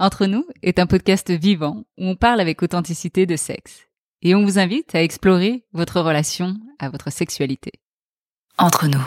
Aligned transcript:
Entre 0.00 0.26
nous 0.26 0.44
est 0.64 0.80
un 0.80 0.86
podcast 0.86 1.30
vivant 1.30 1.84
où 1.98 2.06
on 2.08 2.16
parle 2.16 2.40
avec 2.40 2.60
authenticité 2.64 3.26
de 3.26 3.36
sexe. 3.36 3.86
Et 4.22 4.34
on 4.34 4.42
vous 4.42 4.58
invite 4.58 4.92
à 4.96 5.02
explorer 5.04 5.62
votre 5.72 6.00
relation 6.00 6.56
à 6.80 6.88
votre 6.88 7.12
sexualité. 7.12 7.70
Entre 8.58 8.88
nous. 8.88 9.06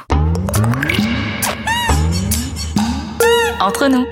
Entre 3.59 3.89
nous. 3.89 4.05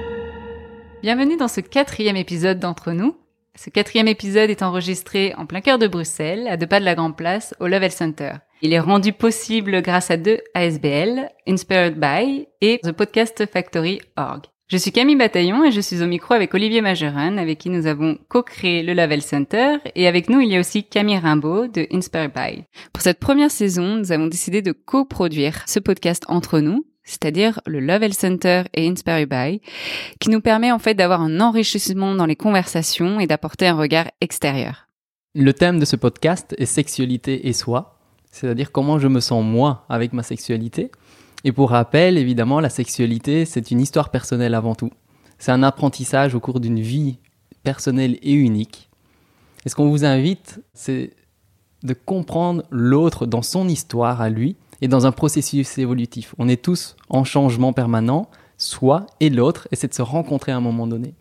Bienvenue 1.02 1.38
dans 1.38 1.48
ce 1.48 1.62
quatrième 1.62 2.18
épisode 2.18 2.60
d'Entre 2.60 2.92
nous. 2.92 3.16
Ce 3.58 3.70
quatrième 3.70 4.10
épisode 4.10 4.50
est 4.50 4.62
enregistré 4.62 5.34
en 5.38 5.46
plein 5.46 5.62
cœur 5.62 5.80
de 5.80 5.88
Bruxelles, 5.88 6.46
à 6.50 6.58
deux 6.58 6.68
pas 6.68 6.82
de 6.82 6.86
la 6.86 6.96
Grande 6.96 7.16
Place, 7.16 7.56
au 7.62 7.68
Level 7.68 7.92
Center. 7.92 8.34
Il 8.62 8.74
est 8.74 8.80
rendu 8.82 9.14
possible 9.14 9.82
grâce 9.82 10.12
à 10.12 10.18
deux 10.18 10.40
ASBL, 10.54 11.30
Inspired 11.48 11.98
by 11.98 12.50
et 12.60 12.80
The 12.84 12.92
Podcast 12.92 13.46
Factory 13.50 14.02
Org. 14.18 14.48
Je 14.68 14.78
suis 14.78 14.92
Camille 14.92 15.16
Bataillon 15.16 15.64
et 15.64 15.72
je 15.72 15.80
suis 15.80 16.02
au 16.02 16.08
micro 16.08 16.34
avec 16.34 16.52
Olivier 16.56 16.82
Majeran, 16.82 17.38
avec 17.38 17.60
qui 17.60 17.70
nous 17.70 17.86
avons 17.86 18.18
co-créé 18.30 18.82
le 18.82 18.96
Level 18.96 19.22
Center. 19.22 19.78
Et 19.94 20.08
avec 20.08 20.28
nous, 20.28 20.40
il 20.40 20.50
y 20.50 20.56
a 20.56 20.60
aussi 20.60 20.84
Camille 20.84 21.20
Rimbaud 21.20 21.68
de 21.68 21.86
Inspire 21.92 22.32
By. 22.32 22.64
Pour 22.92 23.04
cette 23.04 23.20
première 23.20 23.52
saison, 23.52 23.98
nous 23.98 24.12
avons 24.12 24.26
décidé 24.26 24.64
de 24.64 24.72
coproduire 24.72 25.62
ce 25.68 25.78
podcast 25.78 26.24
entre 26.30 26.62
nous, 26.62 26.84
c'est-à-dire 27.04 27.62
le 27.68 27.80
Level 27.80 28.16
Center 28.16 28.64
et 28.74 28.88
Inspire 28.88 29.28
By, 29.28 29.62
qui 30.20 30.32
nous 30.32 30.42
permet 30.42 30.72
en 30.72 30.80
fait 30.80 30.96
d'avoir 30.96 31.22
un 31.22 31.42
enrichissement 31.42 32.16
dans 32.16 32.26
les 32.26 32.36
conversations 32.36 33.20
et 33.20 33.28
d'apporter 33.28 33.68
un 33.68 33.76
regard 33.76 34.10
extérieur. 34.20 34.88
Le 35.36 35.54
thème 35.54 35.78
de 35.78 35.86
ce 35.86 35.96
podcast 35.96 36.56
est 36.58 36.66
sexualité 36.66 37.48
et 37.48 37.54
soi, 37.54 38.00
c'est-à-dire 38.32 38.72
comment 38.72 38.98
je 38.98 39.10
me 39.10 39.20
sens 39.20 39.46
moi 39.46 39.86
avec 39.90 40.12
ma 40.12 40.24
sexualité 40.24 40.90
et 41.46 41.52
pour 41.52 41.70
rappel, 41.70 42.18
évidemment, 42.18 42.60
la 42.60 42.72
sexualité, 42.72 43.46
c'est 43.46 43.70
une 43.70 43.80
histoire 43.80 44.10
personnelle 44.10 44.56
avant 44.56 44.74
tout. 44.74 44.90
C'est 45.38 45.52
un 45.52 45.62
apprentissage 45.62 46.34
au 46.34 46.40
cours 46.40 46.60
d'une 46.60 46.80
vie 46.80 47.20
personnelle 47.64 48.18
et 48.24 48.34
unique. 48.34 48.90
Et 49.64 49.70
ce 49.70 49.76
qu'on 49.76 49.90
vous 49.90 50.06
invite, 50.06 50.60
c'est 50.74 51.12
de 51.84 51.94
comprendre 51.94 52.64
l'autre 52.72 53.28
dans 53.28 53.44
son 53.44 53.68
histoire 53.68 54.22
à 54.22 54.30
lui 54.30 54.56
et 54.82 54.88
dans 54.88 55.06
un 55.06 55.12
processus 55.12 55.78
évolutif. 55.78 56.34
On 56.40 56.50
est 56.50 56.64
tous 56.64 56.96
en 57.10 57.24
changement 57.24 57.74
permanent, 57.74 58.28
soi 58.58 59.06
et 59.20 59.30
l'autre, 59.30 59.68
et 59.72 59.76
c'est 59.76 59.90
de 59.90 59.94
se 59.94 60.02
rencontrer 60.02 60.52
à 60.52 60.58
un 60.58 60.62
moment 60.62 60.88
donné. 60.88 61.14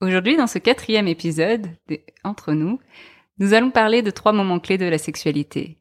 Aujourd'hui, 0.00 0.38
dans 0.38 0.46
ce 0.46 0.58
quatrième 0.58 1.06
épisode, 1.06 1.66
Entre 2.24 2.54
nous, 2.54 2.80
nous 3.38 3.52
allons 3.52 3.70
parler 3.70 4.00
de 4.00 4.10
trois 4.10 4.32
moments 4.32 4.58
clés 4.58 4.78
de 4.78 4.86
la 4.86 4.96
sexualité. 4.96 5.79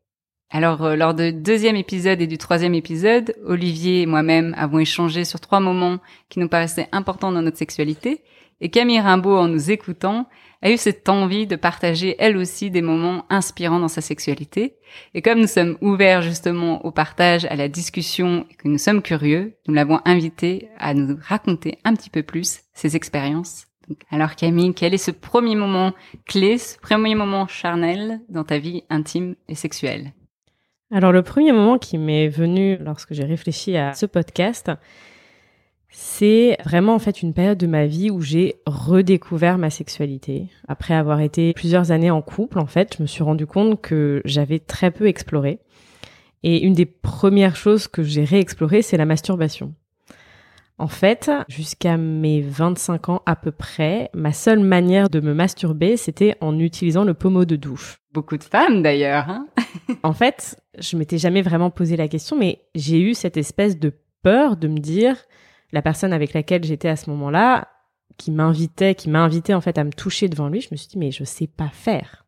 Alors, 0.51 0.83
euh, 0.83 0.95
lors 0.95 1.13
du 1.13 1.31
deuxième 1.31 1.75
épisode 1.75 2.21
et 2.21 2.27
du 2.27 2.39
troisième 2.39 2.73
épisode, 2.73 3.35
Olivier 3.45 4.01
et 4.01 4.05
moi-même 4.07 4.55
avons 4.57 4.79
échangé 4.79 5.23
sur 5.23 5.39
trois 5.39 5.59
moments 5.59 5.99
qui 6.27 6.39
nous 6.39 6.49
paraissaient 6.49 6.89
importants 6.91 7.31
dans 7.31 7.43
notre 7.43 7.57
sexualité, 7.57 8.23
et 8.61 8.69
Camille 8.69 8.99
Rimbaud, 8.99 9.37
en 9.37 9.47
nous 9.47 9.71
écoutant, 9.71 10.27
a 10.61 10.71
eu 10.71 10.77
cette 10.77 11.07
envie 11.07 11.47
de 11.47 11.55
partager 11.55 12.15
elle 12.19 12.35
aussi 12.35 12.71
des 12.71 12.81
moments 12.81 13.25
inspirants 13.29 13.79
dans 13.79 13.87
sa 13.87 14.01
sexualité. 14.01 14.75
Et 15.13 15.21
comme 15.21 15.39
nous 15.39 15.47
sommes 15.47 15.77
ouverts 15.81 16.21
justement 16.21 16.83
au 16.85 16.91
partage, 16.91 17.45
à 17.45 17.55
la 17.55 17.69
discussion, 17.69 18.45
et 18.49 18.55
que 18.55 18.67
nous 18.67 18.77
sommes 18.77 19.01
curieux, 19.01 19.55
nous 19.67 19.73
l'avons 19.73 20.01
invité 20.03 20.67
à 20.77 20.93
nous 20.93 21.17
raconter 21.21 21.77
un 21.85 21.93
petit 21.93 22.09
peu 22.09 22.23
plus 22.23 22.61
ses 22.73 22.95
expériences. 22.95 23.67
alors 24.11 24.35
Camille, 24.35 24.73
quel 24.73 24.93
est 24.93 24.97
ce 24.97 25.11
premier 25.11 25.55
moment 25.55 25.93
clé, 26.25 26.57
ce 26.57 26.77
premier 26.79 27.15
moment 27.15 27.47
charnel 27.47 28.19
dans 28.29 28.43
ta 28.43 28.57
vie 28.57 28.83
intime 28.89 29.35
et 29.47 29.55
sexuelle? 29.55 30.11
Alors 30.91 31.11
le 31.11 31.21
premier 31.21 31.51
moment 31.51 31.77
qui 31.77 31.97
m'est 31.97 32.29
venu 32.29 32.77
lorsque 32.77 33.13
j'ai 33.13 33.23
réfléchi 33.23 33.77
à 33.77 33.93
ce 33.93 34.05
podcast, 34.05 34.71
c'est 35.89 36.57
vraiment 36.65 36.93
en 36.95 36.99
fait 36.99 37.21
une 37.21 37.33
période 37.33 37.57
de 37.57 37.67
ma 37.67 37.85
vie 37.85 38.09
où 38.09 38.21
j'ai 38.21 38.55
redécouvert 38.65 39.57
ma 39.57 39.69
sexualité. 39.69 40.47
Après 40.67 40.93
avoir 40.93 41.19
été 41.19 41.53
plusieurs 41.53 41.91
années 41.91 42.11
en 42.11 42.21
couple, 42.21 42.59
en 42.59 42.67
fait, 42.67 42.95
je 42.97 43.03
me 43.03 43.07
suis 43.07 43.23
rendu 43.23 43.45
compte 43.45 43.81
que 43.81 44.21
j'avais 44.25 44.59
très 44.59 44.91
peu 44.91 45.07
exploré. 45.07 45.59
Et 46.43 46.63
une 46.63 46.73
des 46.73 46.85
premières 46.85 47.55
choses 47.55 47.87
que 47.87 48.01
j'ai 48.03 48.23
réexplorées, 48.23 48.81
c'est 48.81 48.97
la 48.97 49.05
masturbation. 49.05 49.73
En 50.79 50.87
fait, 50.87 51.29
jusqu'à 51.49 51.97
mes 51.97 52.39
25 52.39 53.09
ans 53.09 53.21
à 53.25 53.35
peu 53.35 53.51
près, 53.51 54.09
ma 54.13 54.31
seule 54.31 54.61
manière 54.61 55.09
de 55.09 55.19
me 55.19 55.33
masturber, 55.33 55.97
c'était 55.97 56.37
en 56.39 56.57
utilisant 56.57 57.03
le 57.03 57.13
pommeau 57.13 57.43
de 57.43 57.57
douche. 57.57 57.99
Beaucoup 58.13 58.37
de 58.37 58.43
femmes 58.45 58.81
d'ailleurs. 58.81 59.29
Hein 59.29 59.47
en 60.03 60.13
fait, 60.13 60.57
je 60.79 60.95
m'étais 60.95 61.17
jamais 61.17 61.41
vraiment 61.41 61.69
posé 61.69 61.97
la 61.97 62.07
question, 62.07 62.37
mais 62.37 62.61
j'ai 62.75 63.01
eu 63.01 63.13
cette 63.13 63.35
espèce 63.35 63.77
de 63.77 63.91
peur 64.23 64.55
de 64.55 64.69
me 64.69 64.77
dire, 64.77 65.17
la 65.73 65.81
personne 65.81 66.13
avec 66.13 66.33
laquelle 66.33 66.63
j'étais 66.63 66.87
à 66.87 66.95
ce 66.95 67.09
moment-là, 67.09 67.67
qui 68.17 68.31
m'invitait, 68.31 68.95
qui 68.95 69.09
m'a 69.09 69.19
invité 69.19 69.53
en 69.53 69.61
fait 69.61 69.77
à 69.77 69.83
me 69.83 69.91
toucher 69.91 70.29
devant 70.29 70.47
lui, 70.47 70.61
je 70.61 70.69
me 70.71 70.77
suis 70.77 70.87
dit 70.87 70.97
mais 70.97 71.11
je 71.11 71.25
sais 71.25 71.47
pas 71.47 71.69
faire. 71.69 72.25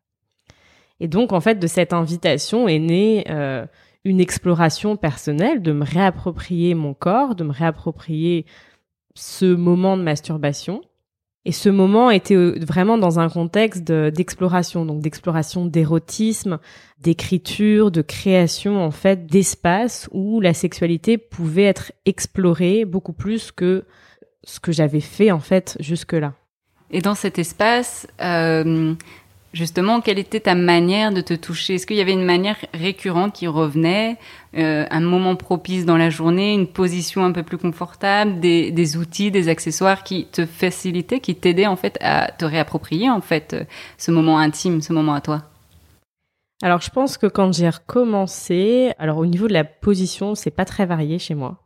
Et 1.00 1.08
donc 1.08 1.32
en 1.32 1.40
fait 1.40 1.58
de 1.58 1.66
cette 1.66 1.94
invitation 1.94 2.68
est 2.68 2.78
née 2.78 3.24
euh, 3.30 3.64
une 4.04 4.20
exploration 4.20 4.96
personnelle, 4.96 5.62
de 5.62 5.72
me 5.72 5.84
réapproprier 5.84 6.74
mon 6.74 6.94
corps, 6.94 7.34
de 7.34 7.44
me 7.44 7.52
réapproprier 7.52 8.46
ce 9.14 9.54
moment 9.54 9.96
de 9.96 10.02
masturbation. 10.02 10.82
Et 11.44 11.52
ce 11.52 11.68
moment 11.68 12.10
était 12.10 12.36
euh, 12.36 12.58
vraiment 12.60 12.98
dans 12.98 13.18
un 13.18 13.28
contexte 13.28 13.84
d'exploration, 13.84 14.84
donc 14.84 15.00
d'exploration 15.00 15.66
d'érotisme, 15.66 16.58
d'écriture, 17.00 17.90
de 17.90 18.02
création 18.02 18.82
en 18.82 18.92
fait 18.92 19.26
d'espace 19.26 20.08
où 20.12 20.40
la 20.40 20.54
sexualité 20.54 21.18
pouvait 21.18 21.64
être 21.64 21.92
explorée 22.06 22.84
beaucoup 22.84 23.12
plus 23.12 23.50
que 23.50 23.84
ce 24.44 24.60
que 24.60 24.70
j'avais 24.70 25.00
fait 25.00 25.32
en 25.32 25.40
fait 25.40 25.76
jusque-là. 25.80 26.34
Et 26.92 27.00
dans 27.00 27.14
cet 27.14 27.38
espace, 27.38 28.06
euh, 28.20 28.94
Justement, 29.52 30.00
quelle 30.00 30.18
était 30.18 30.40
ta 30.40 30.54
manière 30.54 31.12
de 31.12 31.20
te 31.20 31.34
toucher? 31.34 31.74
Est-ce 31.74 31.86
qu'il 31.86 31.98
y 31.98 32.00
avait 32.00 32.14
une 32.14 32.24
manière 32.24 32.56
récurrente 32.72 33.34
qui 33.34 33.46
revenait, 33.46 34.16
euh, 34.56 34.86
un 34.90 35.00
moment 35.00 35.36
propice 35.36 35.84
dans 35.84 35.98
la 35.98 36.08
journée, 36.08 36.54
une 36.54 36.66
position 36.66 37.22
un 37.22 37.32
peu 37.32 37.42
plus 37.42 37.58
confortable, 37.58 38.40
des, 38.40 38.70
des 38.70 38.96
outils, 38.96 39.30
des 39.30 39.48
accessoires 39.48 40.04
qui 40.04 40.24
te 40.24 40.46
facilitaient, 40.46 41.20
qui 41.20 41.34
t'aidaient 41.34 41.66
en 41.66 41.76
fait 41.76 41.98
à 42.00 42.32
te 42.32 42.46
réapproprier 42.46 43.10
en 43.10 43.20
fait 43.20 43.54
ce 43.98 44.10
moment 44.10 44.38
intime, 44.38 44.80
ce 44.80 44.94
moment 44.94 45.12
à 45.12 45.20
toi? 45.20 45.42
Alors, 46.62 46.80
je 46.80 46.88
pense 46.88 47.18
que 47.18 47.26
quand 47.26 47.52
j'ai 47.52 47.68
recommencé, 47.68 48.92
alors 48.98 49.18
au 49.18 49.26
niveau 49.26 49.48
de 49.48 49.52
la 49.52 49.64
position, 49.64 50.34
c'est 50.34 50.50
pas 50.50 50.64
très 50.64 50.86
varié 50.86 51.18
chez 51.18 51.34
moi. 51.34 51.58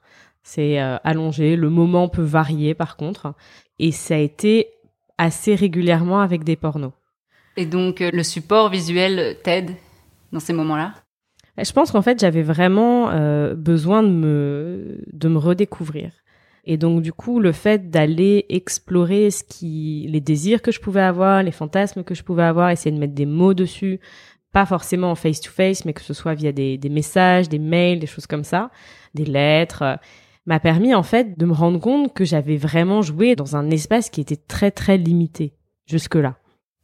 C'est 0.43 0.81
euh, 0.81 0.97
allongé. 1.05 1.55
Le 1.55 1.71
moment 1.71 2.09
peut 2.09 2.23
varier 2.23 2.75
par 2.75 2.97
contre, 2.97 3.35
et 3.79 3.93
ça 3.93 4.15
a 4.15 4.19
été 4.19 4.71
assez 5.19 5.55
régulièrement 5.55 6.21
avec 6.21 6.43
des 6.43 6.57
pornos. 6.57 6.93
Et 7.56 7.67
donc, 7.67 8.00
euh, 8.00 8.11
le 8.12 8.22
support 8.22 8.69
visuel 8.71 9.37
t'aide 9.43 9.72
dans 10.33 10.41
ces 10.41 10.53
moments-là? 10.53 10.94
Je 11.59 11.72
pense 11.72 11.91
qu'en 11.91 12.03
fait, 12.03 12.21
j'avais 12.21 12.43
vraiment 12.43 13.11
euh, 13.11 13.55
besoin 13.55 14.03
de 14.03 14.11
me, 14.11 15.03
de 15.12 15.28
me 15.28 15.39
redécouvrir. 15.39 16.12
Et 16.65 16.77
donc, 16.77 17.00
du 17.00 17.12
coup, 17.12 17.41
le 17.41 17.53
fait 17.53 17.91
d'aller 17.91 18.45
explorer 18.49 19.31
ce 19.31 19.43
qui, 19.45 20.06
les 20.11 20.21
désirs 20.21 20.61
que 20.61 20.72
je 20.72 20.81
pouvais 20.81 21.00
avoir, 21.00 21.43
les 21.43 21.53
fantasmes 21.53 22.03
que 22.03 22.15
je 22.15 22.25
pouvais 22.25 22.43
avoir, 22.43 22.71
essayer 22.71 22.95
de 22.95 23.00
mettre 23.00 23.15
des 23.15 23.25
mots 23.25 23.55
dessus, 23.55 24.00
pas 24.53 24.66
forcément 24.66 25.11
en 25.11 25.15
face-to-face, 25.15 25.84
mais 25.84 25.93
que 25.93 26.03
ce 26.03 26.12
soit 26.12 26.34
via 26.34 26.53
des, 26.53 26.77
des, 26.77 26.89
messages, 26.89 27.49
des 27.49 27.61
mails, 27.61 28.00
des 28.00 28.06
choses 28.06 28.27
comme 28.27 28.45
ça, 28.45 28.71
des 29.15 29.25
lettres, 29.25 29.83
euh, 29.83 29.97
m'a 30.45 30.61
permis 30.61 30.95
en 30.95 31.03
fait 31.03 31.39
de 31.39 31.47
me 31.47 31.53
rendre 31.53 31.81
compte 31.81 32.12
que 32.12 32.25
j'avais 32.25 32.56
vraiment 32.56 33.00
joué 33.03 33.37
dans 33.37 33.56
un 33.56 33.71
espace 33.71 34.11
qui 34.11 34.21
était 34.21 34.37
très 34.37 34.71
très 34.71 34.97
limité 34.97 35.55
jusque-là. 35.87 36.37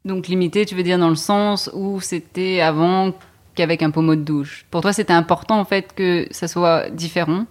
Donc 0.05 0.29
limité, 0.29 0.67
tu 0.67 0.75
veux 0.75 0.83
dire 0.83 0.99
dans 0.99 1.09
le 1.09 1.15
sens 1.15 1.71
où 1.75 2.01
c'était 2.01 2.61
avant 2.61 3.15
qu'avec 3.55 3.83
un 3.83 3.91
pommeau 3.91 4.17
de 4.17 4.23
douche. 4.23 4.67
Pour 4.71 4.81
toi, 4.81 4.93
c'était 4.93 5.13
important 5.13 5.59
en 5.61 5.65
fait 5.65 5.95
que 5.95 6.27
ça 6.31 6.49
soit 6.49 6.91
différent? 6.91 7.47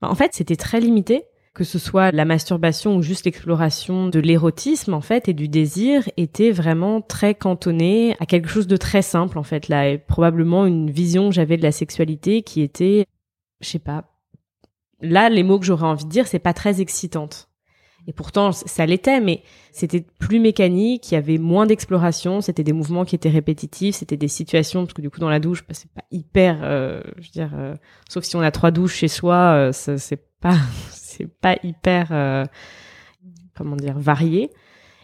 Bah, 0.00 0.08
En 0.08 0.14
fait, 0.14 0.32
c'était 0.34 0.56
très 0.56 0.80
limité, 0.80 1.24
que 1.54 1.64
ce 1.64 1.78
soit 1.78 2.12
la 2.12 2.24
masturbation 2.24 2.96
ou 2.96 3.02
juste 3.02 3.24
l'exploration 3.24 4.08
de 4.08 4.20
l'érotisme 4.20 4.94
en 4.94 5.00
fait 5.00 5.28
et 5.28 5.32
du 5.32 5.48
désir 5.48 6.08
était 6.16 6.52
vraiment 6.52 7.00
très 7.00 7.34
cantonné 7.34 8.16
à 8.20 8.26
quelque 8.26 8.48
chose 8.48 8.66
de 8.66 8.76
très 8.76 9.02
simple 9.02 9.38
en 9.38 9.42
fait. 9.42 9.68
Là, 9.68 9.98
probablement 9.98 10.66
une 10.66 10.90
vision 10.90 11.30
que 11.30 11.34
j'avais 11.34 11.56
de 11.56 11.62
la 11.62 11.72
sexualité 11.72 12.42
qui 12.42 12.62
était, 12.62 13.06
je 13.60 13.68
sais 13.68 13.78
pas. 13.78 14.04
Là, 15.02 15.28
les 15.28 15.42
mots 15.42 15.58
que 15.58 15.64
j'aurais 15.64 15.86
envie 15.86 16.04
de 16.04 16.10
dire, 16.10 16.26
c'est 16.26 16.38
pas 16.38 16.52
très 16.52 16.80
excitante. 16.80 17.49
Et 18.06 18.12
pourtant, 18.12 18.52
ça 18.52 18.86
l'était, 18.86 19.20
mais 19.20 19.42
c'était 19.72 20.04
plus 20.18 20.40
mécanique, 20.40 21.10
il 21.10 21.14
y 21.14 21.16
avait 21.16 21.38
moins 21.38 21.66
d'exploration, 21.66 22.40
c'était 22.40 22.64
des 22.64 22.72
mouvements 22.72 23.04
qui 23.04 23.14
étaient 23.14 23.30
répétitifs, 23.30 23.96
c'était 23.96 24.16
des 24.16 24.28
situations, 24.28 24.84
parce 24.84 24.94
que 24.94 25.02
du 25.02 25.10
coup, 25.10 25.20
dans 25.20 25.28
la 25.28 25.38
douche, 25.38 25.62
bah, 25.66 25.74
c'est 25.74 25.90
pas 25.92 26.04
hyper, 26.10 26.60
euh, 26.62 27.02
je 27.18 27.26
veux 27.26 27.32
dire, 27.32 27.50
euh, 27.54 27.74
sauf 28.08 28.24
si 28.24 28.36
on 28.36 28.40
a 28.40 28.50
trois 28.50 28.70
douches 28.70 28.94
chez 28.94 29.08
soi, 29.08 29.36
euh, 29.36 29.72
c'est 29.72 30.22
pas, 30.40 30.56
c'est 30.90 31.28
pas 31.28 31.56
hyper, 31.62 32.08
euh, 32.10 32.44
comment 33.56 33.76
dire, 33.76 33.98
varié. 33.98 34.50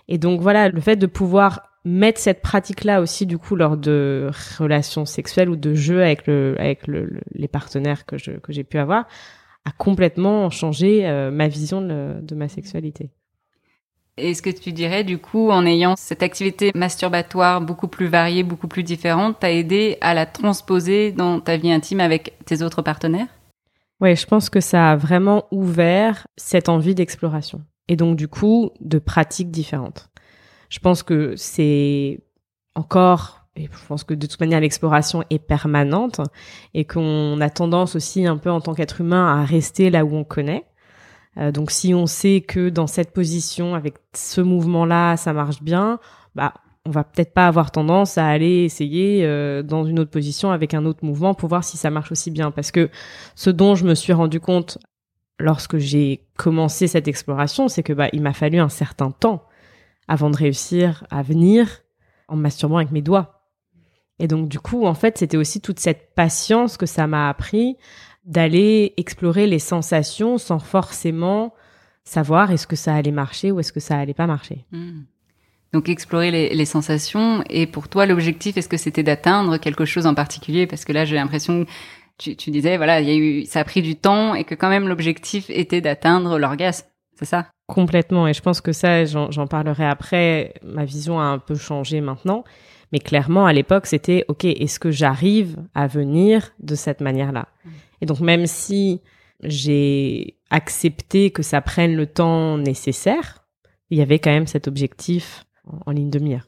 Et 0.08 0.18
donc 0.18 0.40
voilà, 0.40 0.68
le 0.68 0.80
fait 0.80 0.96
de 0.96 1.06
pouvoir 1.06 1.62
mettre 1.84 2.18
cette 2.18 2.42
pratique-là 2.42 3.00
aussi, 3.00 3.26
du 3.26 3.38
coup, 3.38 3.54
lors 3.54 3.76
de 3.76 4.30
relations 4.58 5.04
sexuelles 5.04 5.48
ou 5.48 5.56
de 5.56 5.74
jeux 5.74 6.02
avec 6.02 6.26
le, 6.26 6.56
avec 6.58 6.86
le, 6.88 7.20
les 7.32 7.48
partenaires 7.48 8.04
que 8.06 8.18
je, 8.18 8.32
que 8.32 8.52
j'ai 8.52 8.64
pu 8.64 8.78
avoir, 8.78 9.06
a 9.66 9.72
complètement 9.72 10.48
changé 10.48 11.06
euh, 11.06 11.30
ma 11.30 11.48
vision 11.48 11.82
de, 11.82 12.34
ma 12.34 12.48
sexualité. 12.48 13.10
Est-ce 14.16 14.40
que 14.40 14.48
tu 14.48 14.72
dirais, 14.72 15.04
du 15.04 15.18
coup, 15.18 15.50
en 15.50 15.66
ayant 15.66 15.94
cette 15.96 16.22
activité 16.22 16.70
masturbatoire 16.74 17.60
beaucoup 17.60 17.88
plus 17.88 18.06
variée, 18.06 18.44
beaucoup 18.44 18.68
plus 18.68 18.82
différente, 18.82 19.36
t'as 19.40 19.50
aidé 19.50 19.98
à 20.00 20.14
la 20.14 20.24
transposer 20.24 21.12
dans 21.12 21.40
ta 21.40 21.58
vie 21.58 21.70
intime 21.70 22.00
avec 22.00 22.32
tes 22.46 22.62
autres 22.62 22.80
partenaires? 22.80 23.26
Oui, 24.00 24.16
je 24.16 24.26
pense 24.26 24.48
que 24.48 24.60
ça 24.60 24.92
a 24.92 24.96
vraiment 24.96 25.44
ouvert 25.50 26.26
cette 26.36 26.68
envie 26.68 26.94
d'exploration. 26.94 27.62
Et 27.88 27.96
donc, 27.96 28.16
du 28.16 28.28
coup, 28.28 28.70
de 28.80 28.98
pratiques 28.98 29.50
différentes. 29.50 30.08
Je 30.70 30.78
pense 30.78 31.02
que 31.02 31.34
c'est 31.36 32.20
encore 32.74 33.45
et 33.56 33.64
je 33.72 33.86
pense 33.86 34.04
que 34.04 34.14
de 34.14 34.26
toute 34.26 34.40
manière 34.40 34.60
l'exploration 34.60 35.24
est 35.30 35.38
permanente 35.38 36.20
et 36.74 36.84
qu'on 36.84 37.40
a 37.40 37.50
tendance 37.50 37.96
aussi 37.96 38.26
un 38.26 38.36
peu 38.36 38.50
en 38.50 38.60
tant 38.60 38.74
qu'être 38.74 39.00
humain 39.00 39.40
à 39.40 39.44
rester 39.44 39.90
là 39.90 40.04
où 40.04 40.14
on 40.14 40.24
connaît. 40.24 40.66
Euh, 41.38 41.52
donc 41.52 41.70
si 41.70 41.94
on 41.94 42.06
sait 42.06 42.42
que 42.42 42.68
dans 42.68 42.86
cette 42.86 43.12
position, 43.12 43.74
avec 43.74 43.94
ce 44.14 44.40
mouvement-là, 44.40 45.16
ça 45.16 45.32
marche 45.32 45.62
bien, 45.62 45.98
bah 46.34 46.54
on 46.84 46.90
va 46.90 47.02
peut-être 47.02 47.34
pas 47.34 47.48
avoir 47.48 47.72
tendance 47.72 48.16
à 48.16 48.26
aller 48.26 48.64
essayer 48.64 49.24
euh, 49.24 49.62
dans 49.62 49.84
une 49.84 49.98
autre 49.98 50.10
position 50.10 50.52
avec 50.52 50.72
un 50.72 50.84
autre 50.84 51.04
mouvement 51.04 51.34
pour 51.34 51.48
voir 51.48 51.64
si 51.64 51.76
ça 51.76 51.90
marche 51.90 52.12
aussi 52.12 52.30
bien. 52.30 52.50
Parce 52.50 52.70
que 52.70 52.90
ce 53.34 53.50
dont 53.50 53.74
je 53.74 53.84
me 53.84 53.94
suis 53.94 54.12
rendu 54.12 54.38
compte 54.38 54.78
lorsque 55.40 55.78
j'ai 55.78 56.26
commencé 56.36 56.86
cette 56.86 57.08
exploration, 57.08 57.68
c'est 57.68 57.82
que 57.82 57.92
bah 57.92 58.08
il 58.12 58.22
m'a 58.22 58.32
fallu 58.32 58.58
un 58.58 58.68
certain 58.68 59.10
temps 59.10 59.44
avant 60.08 60.30
de 60.30 60.36
réussir 60.36 61.04
à 61.10 61.22
venir 61.22 61.82
en 62.28 62.36
masturbant 62.36 62.76
avec 62.76 62.92
mes 62.92 63.02
doigts. 63.02 63.35
Et 64.18 64.28
donc 64.28 64.48
du 64.48 64.58
coup, 64.58 64.86
en 64.86 64.94
fait, 64.94 65.18
c'était 65.18 65.36
aussi 65.36 65.60
toute 65.60 65.78
cette 65.78 66.14
patience 66.14 66.76
que 66.76 66.86
ça 66.86 67.06
m'a 67.06 67.28
appris 67.28 67.76
d'aller 68.24 68.92
explorer 68.96 69.46
les 69.46 69.60
sensations 69.60 70.36
sans 70.36 70.58
forcément 70.58 71.54
savoir 72.04 72.50
est-ce 72.50 72.66
que 72.66 72.76
ça 72.76 72.94
allait 72.94 73.12
marcher 73.12 73.52
ou 73.52 73.60
est-ce 73.60 73.72
que 73.72 73.80
ça 73.80 73.98
allait 73.98 74.14
pas 74.14 74.26
marcher. 74.26 74.64
Hmm. 74.72 75.02
Donc 75.72 75.88
explorer 75.88 76.30
les, 76.30 76.64
sensations. 76.64 77.42
Et 77.50 77.66
pour 77.66 77.88
toi 77.88 78.06
l'objectif 78.06 78.56
est-ce 78.56 78.68
que 78.68 78.76
c'était 78.76 79.02
d'atteindre 79.02 79.58
quelque 79.58 79.84
chose 79.84 80.06
en 80.06 80.14
particulier? 80.14 80.66
Parce 80.66 80.84
que 80.84 80.92
là 80.92 81.04
j'ai 81.04 81.16
l'impression 81.16 81.66
tu, 82.18 82.34
tu 82.34 82.50
disais 82.50 82.76
voilà 82.76 83.00
il 83.00 83.08
y 83.08 83.10
a 83.10 83.16
eu 83.16 83.44
ça 83.44 83.60
a 83.60 83.64
pris 83.64 83.82
du 83.82 83.96
temps 83.96 84.34
et 84.34 84.44
que 84.44 84.54
quand 84.54 84.70
même 84.70 84.88
l'objectif 84.88 85.50
était 85.50 85.80
d'atteindre 85.80 86.38
l'orgasme. 86.38 86.86
C'est 87.18 87.26
ça? 87.26 87.48
Complètement. 87.66 88.28
Et 88.28 88.34
je 88.34 88.42
pense 88.42 88.60
que 88.60 88.72
ça 88.72 89.04
j'en 89.04 89.46
parlerai 89.46 89.86
après. 89.86 90.54
Ma 90.62 90.84
vision 90.84 91.20
a 91.20 91.24
un 91.24 91.38
peu 91.38 91.56
changé 91.56 92.00
maintenant 92.00 92.44
mais 92.96 93.00
clairement 93.00 93.44
à 93.44 93.52
l'époque 93.52 93.84
c'était 93.84 94.24
ok 94.28 94.46
est-ce 94.46 94.80
que 94.80 94.90
j'arrive 94.90 95.58
à 95.74 95.86
venir 95.86 96.54
de 96.60 96.74
cette 96.74 97.02
manière 97.02 97.30
là 97.30 97.48
hmm. 97.66 97.70
Et 98.00 98.06
donc 98.06 98.20
même 98.20 98.46
si 98.46 99.00
j'ai 99.42 100.36
accepté 100.50 101.30
que 101.30 101.42
ça 101.42 101.60
prenne 101.60 101.94
le 101.94 102.06
temps 102.06 102.58
nécessaire, 102.58 103.44
il 103.90 103.98
y 103.98 104.02
avait 104.02 104.18
quand 104.18 104.30
même 104.30 104.46
cet 104.46 104.68
objectif 104.68 105.44
en, 105.86 105.90
ligne 105.92 106.10
de 106.10 106.18
mire. 106.18 106.46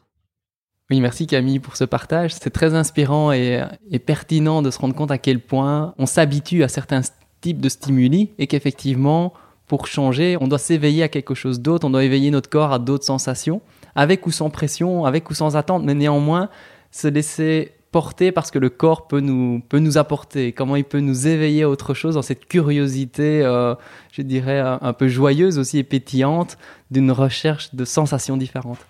Oui, 0.91 1.01
merci 1.01 1.27
Camille 1.27 1.59
pour 1.59 1.77
ce 1.77 1.85
partage. 1.85 2.35
C'est 2.35 2.51
très 2.51 2.75
inspirant 2.75 3.33
et, 3.33 3.63
pertinent 4.05 4.63
de 4.63 4.71
se 4.71 4.79
rendre 4.79 4.95
compte 4.95 5.11
à 5.11 5.19
quel 5.19 5.41
point 5.41 5.95
on 5.99 6.07
s'habitue 6.07 6.63
à 6.63 6.69
certains 6.69 7.03
types 7.41 7.61
de 7.61 7.69
stimuli 7.69 8.31
et 8.39 8.47
qu'effectivement, 8.47 9.33
pour 9.67 9.87
changer, 9.87 10.37
on 10.41 10.49
doit 10.49 10.59
s'éveiller 10.59 11.03
à 11.03 11.09
quelque 11.09 11.35
chose 11.35 11.61
d'autre, 11.61 11.87
on 11.87 11.91
doit 11.91 12.05
éveiller 12.05 12.31
notre 12.31 12.49
corps 12.49 12.73
à 12.73 12.79
d'autres 12.79 13.05
sensations, 13.05 13.61
avec 13.99 14.29
ou 14.29 14.31
sans 14.31 14.49
pression, 14.49 15.05
avec 15.05 15.29
ou 15.29 15.35
sans 15.35 15.57
attente, 15.57 15.83
mais 15.83 15.95
néanmoins 15.95 16.51
se 16.93 17.09
laisser 17.09 17.73
porter 17.91 18.31
parce 18.31 18.53
que 18.53 18.61
le 18.61 18.71
corps 18.71 19.09
peut 19.09 19.19
nous, 19.19 19.61
peut 19.69 19.81
nous 19.81 19.99
apporter, 19.99 20.53
comment 20.53 20.77
il 20.77 20.85
peut 20.85 21.01
nous 21.01 21.27
éveiller 21.27 21.65
à 21.65 21.69
autre 21.69 21.95
chose 21.95 22.15
dans 22.15 22.23
cette 22.23 22.47
curiosité, 22.47 23.43
euh, 23.43 23.75
je 24.13 24.23
dirais, 24.23 24.61
un 24.61 24.93
peu 24.93 25.09
joyeuse 25.09 25.59
aussi 25.59 25.79
et 25.79 25.83
pétillante 25.83 26.59
d'une 26.93 27.11
recherche 27.11 27.75
de 27.75 27.85
sensations 27.85 28.37
différentes. 28.37 28.87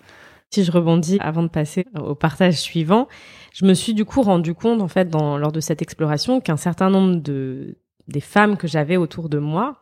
Si 0.51 0.63
je 0.63 0.71
rebondis 0.71 1.17
avant 1.21 1.41
de 1.41 1.47
passer 1.47 1.87
au 1.99 2.13
partage 2.13 2.59
suivant, 2.59 3.07
je 3.51 3.65
me 3.65 3.73
suis 3.73 3.95
du 3.95 4.05
coup 4.05 4.21
rendu 4.21 4.53
compte, 4.53 4.79
en 4.79 4.87
fait, 4.87 5.11
lors 5.11 5.51
de 5.51 5.59
cette 5.59 5.81
exploration, 5.81 6.39
qu'un 6.39 6.57
certain 6.57 6.91
nombre 6.91 7.15
de, 7.15 7.77
des 8.07 8.21
femmes 8.21 8.57
que 8.57 8.67
j'avais 8.67 8.97
autour 8.97 9.27
de 9.27 9.39
moi 9.39 9.81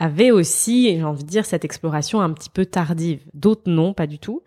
avaient 0.00 0.30
aussi, 0.30 0.96
j'ai 0.96 1.04
envie 1.04 1.22
de 1.22 1.28
dire, 1.28 1.44
cette 1.44 1.64
exploration 1.64 2.20
un 2.20 2.32
petit 2.32 2.48
peu 2.48 2.66
tardive. 2.66 3.20
D'autres 3.34 3.70
non, 3.70 3.92
pas 3.92 4.08
du 4.08 4.18
tout. 4.18 4.42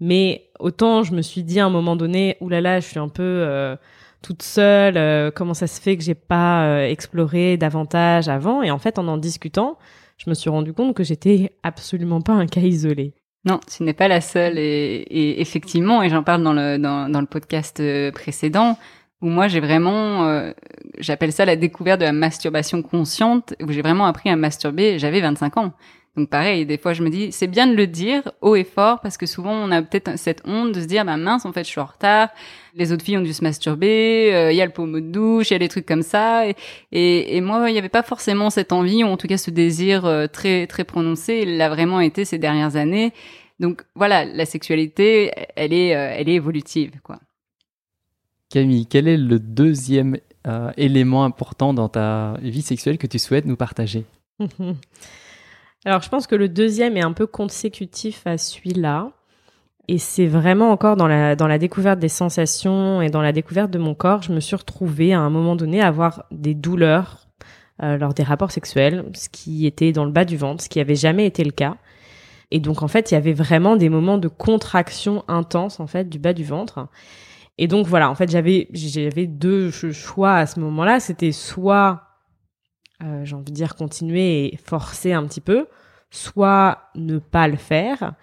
Mais 0.00 0.50
autant 0.58 1.02
je 1.02 1.14
me 1.14 1.22
suis 1.22 1.42
dit 1.42 1.60
à 1.60 1.66
un 1.66 1.70
moment 1.70 1.96
donné, 1.96 2.36
oulala, 2.40 2.80
je 2.80 2.86
suis 2.86 2.98
un 2.98 3.08
peu 3.08 3.22
euh, 3.22 3.76
toute 4.22 4.42
seule, 4.42 4.96
euh, 4.96 5.30
comment 5.34 5.54
ça 5.54 5.66
se 5.66 5.80
fait 5.80 5.96
que 5.96 6.02
j'ai 6.02 6.14
pas 6.14 6.66
euh, 6.66 6.86
exploré 6.86 7.56
davantage 7.56 8.28
avant? 8.28 8.62
Et 8.62 8.70
en 8.70 8.78
fait, 8.78 8.98
en 8.98 9.08
en 9.08 9.16
discutant, 9.16 9.78
je 10.18 10.28
me 10.28 10.34
suis 10.34 10.50
rendu 10.50 10.72
compte 10.72 10.94
que 10.94 11.04
j'étais 11.04 11.52
absolument 11.62 12.20
pas 12.20 12.32
un 12.32 12.46
cas 12.46 12.60
isolé. 12.60 13.14
Non, 13.44 13.60
tu 13.72 13.84
n'es 13.84 13.94
pas 13.94 14.08
la 14.08 14.20
seule 14.20 14.58
et, 14.58 15.40
effectivement, 15.40 16.02
et 16.02 16.10
j'en 16.10 16.24
parle 16.24 16.42
dans 16.42 16.52
le 16.52 16.76
dans 16.76 17.20
le 17.20 17.26
podcast 17.26 17.80
précédent, 18.12 18.76
où 19.20 19.28
moi 19.28 19.48
j'ai 19.48 19.60
vraiment, 19.60 20.52
j'appelle 20.98 21.32
ça 21.32 21.44
la 21.44 21.56
découverte 21.56 22.00
de 22.00 22.04
la 22.04 22.12
masturbation 22.12 22.82
consciente, 22.82 23.54
où 23.60 23.72
j'ai 23.72 23.82
vraiment 23.82 24.06
appris 24.06 24.30
à 24.30 24.36
masturber. 24.36 24.98
J'avais 24.98 25.20
25 25.20 25.56
ans. 25.56 25.72
Donc 26.18 26.30
pareil, 26.30 26.66
des 26.66 26.78
fois 26.78 26.94
je 26.94 27.04
me 27.04 27.10
dis, 27.10 27.30
c'est 27.30 27.46
bien 27.46 27.68
de 27.68 27.74
le 27.74 27.86
dire 27.86 28.32
haut 28.40 28.56
et 28.56 28.64
fort 28.64 29.00
parce 29.00 29.16
que 29.16 29.24
souvent 29.24 29.52
on 29.52 29.70
a 29.70 29.82
peut-être 29.82 30.18
cette 30.18 30.42
honte 30.44 30.72
de 30.72 30.80
se 30.80 30.86
dire, 30.86 31.04
bah 31.04 31.16
mince, 31.16 31.46
en 31.46 31.52
fait 31.52 31.62
je 31.62 31.68
suis 31.68 31.80
en 31.80 31.84
retard, 31.84 32.30
les 32.74 32.92
autres 32.92 33.04
filles 33.04 33.18
ont 33.18 33.22
dû 33.22 33.32
se 33.32 33.44
masturber, 33.44 34.34
euh, 34.34 34.50
il 34.50 34.56
y 34.56 34.60
a 34.60 34.66
le 34.66 34.72
pommeau 34.72 34.98
de 34.98 35.10
douche, 35.10 35.50
il 35.50 35.52
y 35.52 35.56
a 35.56 35.60
des 35.60 35.68
trucs 35.68 35.86
comme 35.86 36.02
ça. 36.02 36.44
Et, 36.48 36.56
et, 37.36 37.40
moi, 37.40 37.70
il 37.70 37.72
n'y 37.72 37.78
avait 37.78 37.88
pas 37.88 38.02
forcément 38.02 38.50
cette 38.50 38.72
envie, 38.72 39.04
ou 39.04 39.06
en 39.06 39.16
tout 39.16 39.28
cas 39.28 39.36
ce 39.36 39.50
désir 39.50 40.06
euh, 40.06 40.26
très 40.26 40.66
très 40.66 40.84
prononcé. 40.84 41.40
Il 41.42 41.56
l'a 41.56 41.68
vraiment 41.68 42.00
été 42.00 42.24
ces 42.24 42.38
dernières 42.38 42.74
années. 42.74 43.12
Donc 43.60 43.82
voilà, 43.94 44.24
la 44.24 44.44
sexualité, 44.44 45.32
elle 45.56 45.72
est, 45.72 45.94
euh, 45.94 46.14
elle 46.16 46.28
est 46.28 46.34
évolutive, 46.34 46.92
quoi. 47.02 47.18
Camille, 48.50 48.86
quel 48.86 49.08
est 49.08 49.16
le 49.16 49.38
deuxième 49.38 50.16
élément 50.78 51.24
important 51.24 51.74
dans 51.74 51.90
ta 51.90 52.38
vie 52.40 52.62
sexuelle 52.62 52.96
que 52.96 53.06
tu 53.06 53.18
souhaites 53.18 53.44
nous 53.44 53.56
partager? 53.56 54.06
Alors, 55.84 56.02
je 56.02 56.08
pense 56.08 56.26
que 56.26 56.34
le 56.34 56.48
deuxième 56.48 56.96
est 56.96 57.04
un 57.04 57.12
peu 57.12 57.26
consécutif 57.26 58.26
à 58.26 58.38
celui-là. 58.38 59.12
Et 59.88 59.96
c'est 59.96 60.26
vraiment 60.26 60.70
encore 60.70 60.96
dans 60.96 61.08
la, 61.08 61.34
dans 61.34 61.46
la 61.46 61.58
découverte 61.58 61.98
des 61.98 62.10
sensations 62.10 63.00
et 63.00 63.08
dans 63.08 63.22
la 63.22 63.32
découverte 63.32 63.70
de 63.70 63.78
mon 63.78 63.94
corps, 63.94 64.22
je 64.22 64.32
me 64.32 64.40
suis 64.40 64.54
retrouvée 64.54 65.14
à 65.14 65.20
un 65.20 65.30
moment 65.30 65.56
donné 65.56 65.80
à 65.80 65.86
avoir 65.86 66.24
des 66.30 66.54
douleurs 66.54 67.26
euh, 67.82 67.96
lors 67.96 68.12
des 68.12 68.22
rapports 68.22 68.50
sexuels, 68.50 69.06
ce 69.14 69.30
qui 69.30 69.66
était 69.66 69.92
dans 69.92 70.04
le 70.04 70.10
bas 70.10 70.26
du 70.26 70.36
ventre, 70.36 70.62
ce 70.62 70.68
qui 70.68 70.78
avait 70.78 70.94
jamais 70.94 71.24
été 71.24 71.42
le 71.42 71.52
cas. 71.52 71.76
Et 72.50 72.60
donc 72.60 72.82
en 72.82 72.88
fait, 72.88 73.10
il 73.10 73.14
y 73.14 73.16
avait 73.16 73.32
vraiment 73.32 73.76
des 73.76 73.88
moments 73.88 74.18
de 74.18 74.28
contraction 74.28 75.24
intense 75.26 75.80
en 75.80 75.86
fait 75.86 76.10
du 76.10 76.18
bas 76.18 76.34
du 76.34 76.44
ventre. 76.44 76.86
Et 77.58 77.66
donc 77.66 77.86
voilà, 77.86 78.08
en 78.08 78.14
fait, 78.14 78.30
j'avais 78.30 78.68
j'avais 78.72 79.26
deux 79.26 79.70
choix 79.70 80.34
à 80.34 80.46
ce 80.46 80.60
moment-là, 80.60 81.00
c'était 81.00 81.32
soit 81.32 82.02
euh, 83.02 83.24
j'ai 83.24 83.34
envie 83.34 83.52
de 83.52 83.56
dire 83.56 83.74
continuer 83.76 84.52
et 84.52 84.56
forcer 84.56 85.12
un 85.12 85.24
petit 85.26 85.40
peu, 85.40 85.66
soit 86.10 86.90
ne 86.94 87.18
pas 87.18 87.48
le 87.48 87.56
faire. 87.56 88.14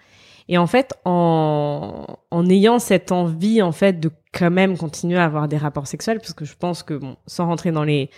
Et 0.48 0.58
en 0.58 0.66
fait, 0.66 0.94
en, 1.04 2.06
en 2.30 2.48
ayant 2.48 2.78
cette 2.78 3.10
envie 3.12 3.62
en 3.62 3.72
fait 3.72 3.98
de 4.00 4.10
quand 4.32 4.50
même 4.50 4.76
continuer 4.78 5.18
à 5.18 5.24
avoir 5.24 5.48
des 5.48 5.56
rapports 5.56 5.86
sexuels, 5.86 6.18
parce 6.18 6.34
que 6.34 6.44
je 6.44 6.54
pense 6.56 6.82
que 6.82 6.94
bon, 6.94 7.16
sans 7.26 7.46
rentrer 7.46 7.72
dans 7.72 7.84
les 7.84 8.10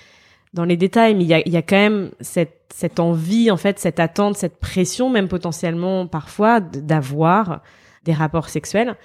dans 0.54 0.64
les 0.64 0.76
détails, 0.76 1.14
mais 1.14 1.24
il 1.24 1.28
y 1.28 1.34
a, 1.34 1.46
y 1.46 1.56
a 1.56 1.62
quand 1.62 1.76
même 1.76 2.10
cette, 2.20 2.72
cette 2.74 3.00
envie, 3.00 3.50
en 3.50 3.56
fait, 3.56 3.78
cette 3.78 4.00
attente, 4.00 4.36
cette 4.36 4.58
pression, 4.58 5.10
même 5.10 5.28
potentiellement 5.28 6.06
parfois, 6.06 6.60
d'avoir 6.60 7.62
des 8.04 8.12
rapports 8.14 8.48
sexuels. 8.48 8.96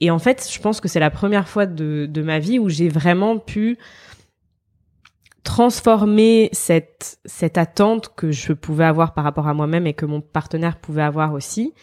Et 0.00 0.10
en 0.10 0.18
fait, 0.18 0.48
je 0.50 0.60
pense 0.60 0.80
que 0.80 0.88
c'est 0.88 1.00
la 1.00 1.10
première 1.10 1.48
fois 1.48 1.66
de, 1.66 2.22
ma 2.22 2.38
vie 2.38 2.58
où 2.58 2.68
j'ai 2.68 2.88
vraiment 2.88 3.38
pu 3.38 3.78
transformer 5.42 6.48
cette, 6.52 7.18
cette 7.24 7.58
attente 7.58 8.12
que 8.14 8.30
je 8.30 8.52
pouvais 8.52 8.84
avoir 8.84 9.14
par 9.14 9.24
rapport 9.24 9.46
à 9.46 9.54
moi-même 9.54 9.86
et 9.86 9.94
que 9.94 10.06
mon 10.06 10.20
partenaire 10.20 10.78
pouvait 10.78 11.02
avoir 11.02 11.32
aussi 11.32 11.74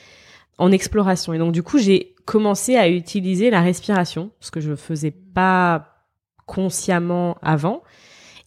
en 0.57 0.71
exploration. 0.71 1.33
Et 1.33 1.37
donc, 1.37 1.51
du 1.51 1.63
coup, 1.63 1.77
j'ai 1.77 2.15
commencé 2.25 2.75
à 2.75 2.89
utiliser 2.89 3.49
la 3.49 3.61
respiration, 3.61 4.31
ce 4.39 4.51
que 4.51 4.59
je 4.59 4.75
faisais 4.75 5.11
pas 5.11 5.89
consciemment 6.45 7.37
avant. 7.41 7.83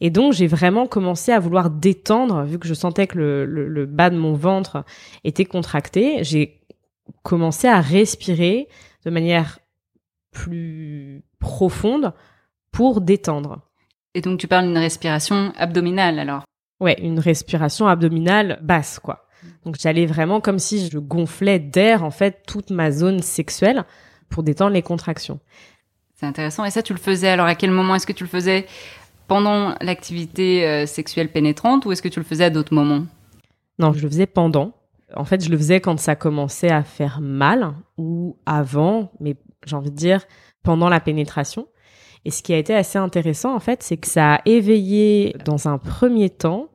Et 0.00 0.10
donc, 0.10 0.32
j'ai 0.32 0.46
vraiment 0.46 0.86
commencé 0.86 1.30
à 1.30 1.38
vouloir 1.38 1.70
détendre, 1.70 2.42
vu 2.44 2.58
que 2.58 2.66
je 2.66 2.74
sentais 2.74 3.06
que 3.06 3.18
le, 3.18 3.44
le 3.44 3.86
bas 3.86 4.10
de 4.10 4.16
mon 4.16 4.32
ventre 4.32 4.84
était 5.24 5.44
contracté. 5.44 6.24
J'ai 6.24 6.60
commencé 7.22 7.68
à 7.68 7.80
respirer 7.80 8.68
de 9.04 9.10
manière 9.10 9.58
plus 10.30 11.22
profonde 11.38 12.12
pour 12.72 13.00
détendre. 13.00 13.60
Et 14.14 14.20
donc 14.20 14.38
tu 14.38 14.48
parles 14.48 14.66
d'une 14.66 14.78
respiration 14.78 15.52
abdominale 15.56 16.18
alors? 16.18 16.44
Ouais, 16.80 16.96
une 17.00 17.18
respiration 17.18 17.86
abdominale 17.86 18.58
basse 18.62 18.98
quoi. 18.98 19.26
Donc 19.64 19.76
j'allais 19.78 20.06
vraiment 20.06 20.40
comme 20.40 20.58
si 20.58 20.88
je 20.88 20.98
gonflais 20.98 21.58
d'air 21.58 22.04
en 22.04 22.10
fait 22.10 22.42
toute 22.46 22.70
ma 22.70 22.90
zone 22.90 23.20
sexuelle 23.20 23.84
pour 24.28 24.42
détendre 24.42 24.72
les 24.72 24.82
contractions. 24.82 25.40
C'est 26.14 26.26
intéressant. 26.26 26.66
Et 26.66 26.70
ça, 26.70 26.82
tu 26.82 26.92
le 26.92 26.98
faisais 26.98 27.28
alors 27.28 27.46
à 27.46 27.54
quel 27.54 27.70
moment? 27.70 27.94
Est-ce 27.94 28.06
que 28.06 28.12
tu 28.12 28.24
le 28.24 28.28
faisais 28.28 28.66
pendant 29.26 29.74
l'activité 29.80 30.66
euh, 30.66 30.84
sexuelle 30.84 31.30
pénétrante 31.30 31.86
ou 31.86 31.92
est-ce 31.92 32.02
que 32.02 32.08
tu 32.08 32.20
le 32.20 32.26
faisais 32.26 32.44
à 32.44 32.50
d'autres 32.50 32.74
moments? 32.74 33.06
Non, 33.78 33.92
je 33.92 34.02
le 34.02 34.08
faisais 34.08 34.26
pendant. 34.26 34.74
En 35.16 35.24
fait, 35.24 35.44
je 35.44 35.50
le 35.50 35.56
faisais 35.56 35.80
quand 35.80 35.98
ça 35.98 36.16
commençait 36.16 36.70
à 36.70 36.82
faire 36.82 37.20
mal 37.20 37.74
ou 37.96 38.36
avant, 38.46 39.12
mais 39.20 39.36
j'ai 39.66 39.76
envie 39.76 39.90
de 39.90 39.96
dire 39.96 40.24
pendant 40.62 40.88
la 40.88 41.00
pénétration. 41.00 41.66
Et 42.24 42.30
ce 42.30 42.42
qui 42.42 42.52
a 42.52 42.58
été 42.58 42.74
assez 42.74 42.98
intéressant, 42.98 43.54
en 43.54 43.60
fait, 43.60 43.82
c'est 43.82 43.96
que 43.96 44.06
ça 44.06 44.34
a 44.34 44.40
éveillé 44.44 45.34
dans 45.44 45.68
un 45.68 45.78
premier 45.78 46.30
temps. 46.30 46.68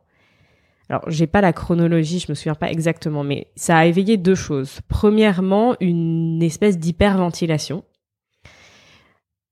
Alors, 0.89 1.03
j'ai 1.07 1.27
pas 1.27 1.41
la 1.41 1.53
chronologie, 1.53 2.19
je 2.19 2.31
me 2.31 2.35
souviens 2.35 2.55
pas 2.55 2.69
exactement, 2.69 3.23
mais 3.23 3.47
ça 3.55 3.77
a 3.77 3.85
éveillé 3.85 4.17
deux 4.17 4.35
choses. 4.35 4.81
Premièrement, 4.87 5.75
une 5.79 6.41
espèce 6.41 6.77
d'hyperventilation 6.77 7.83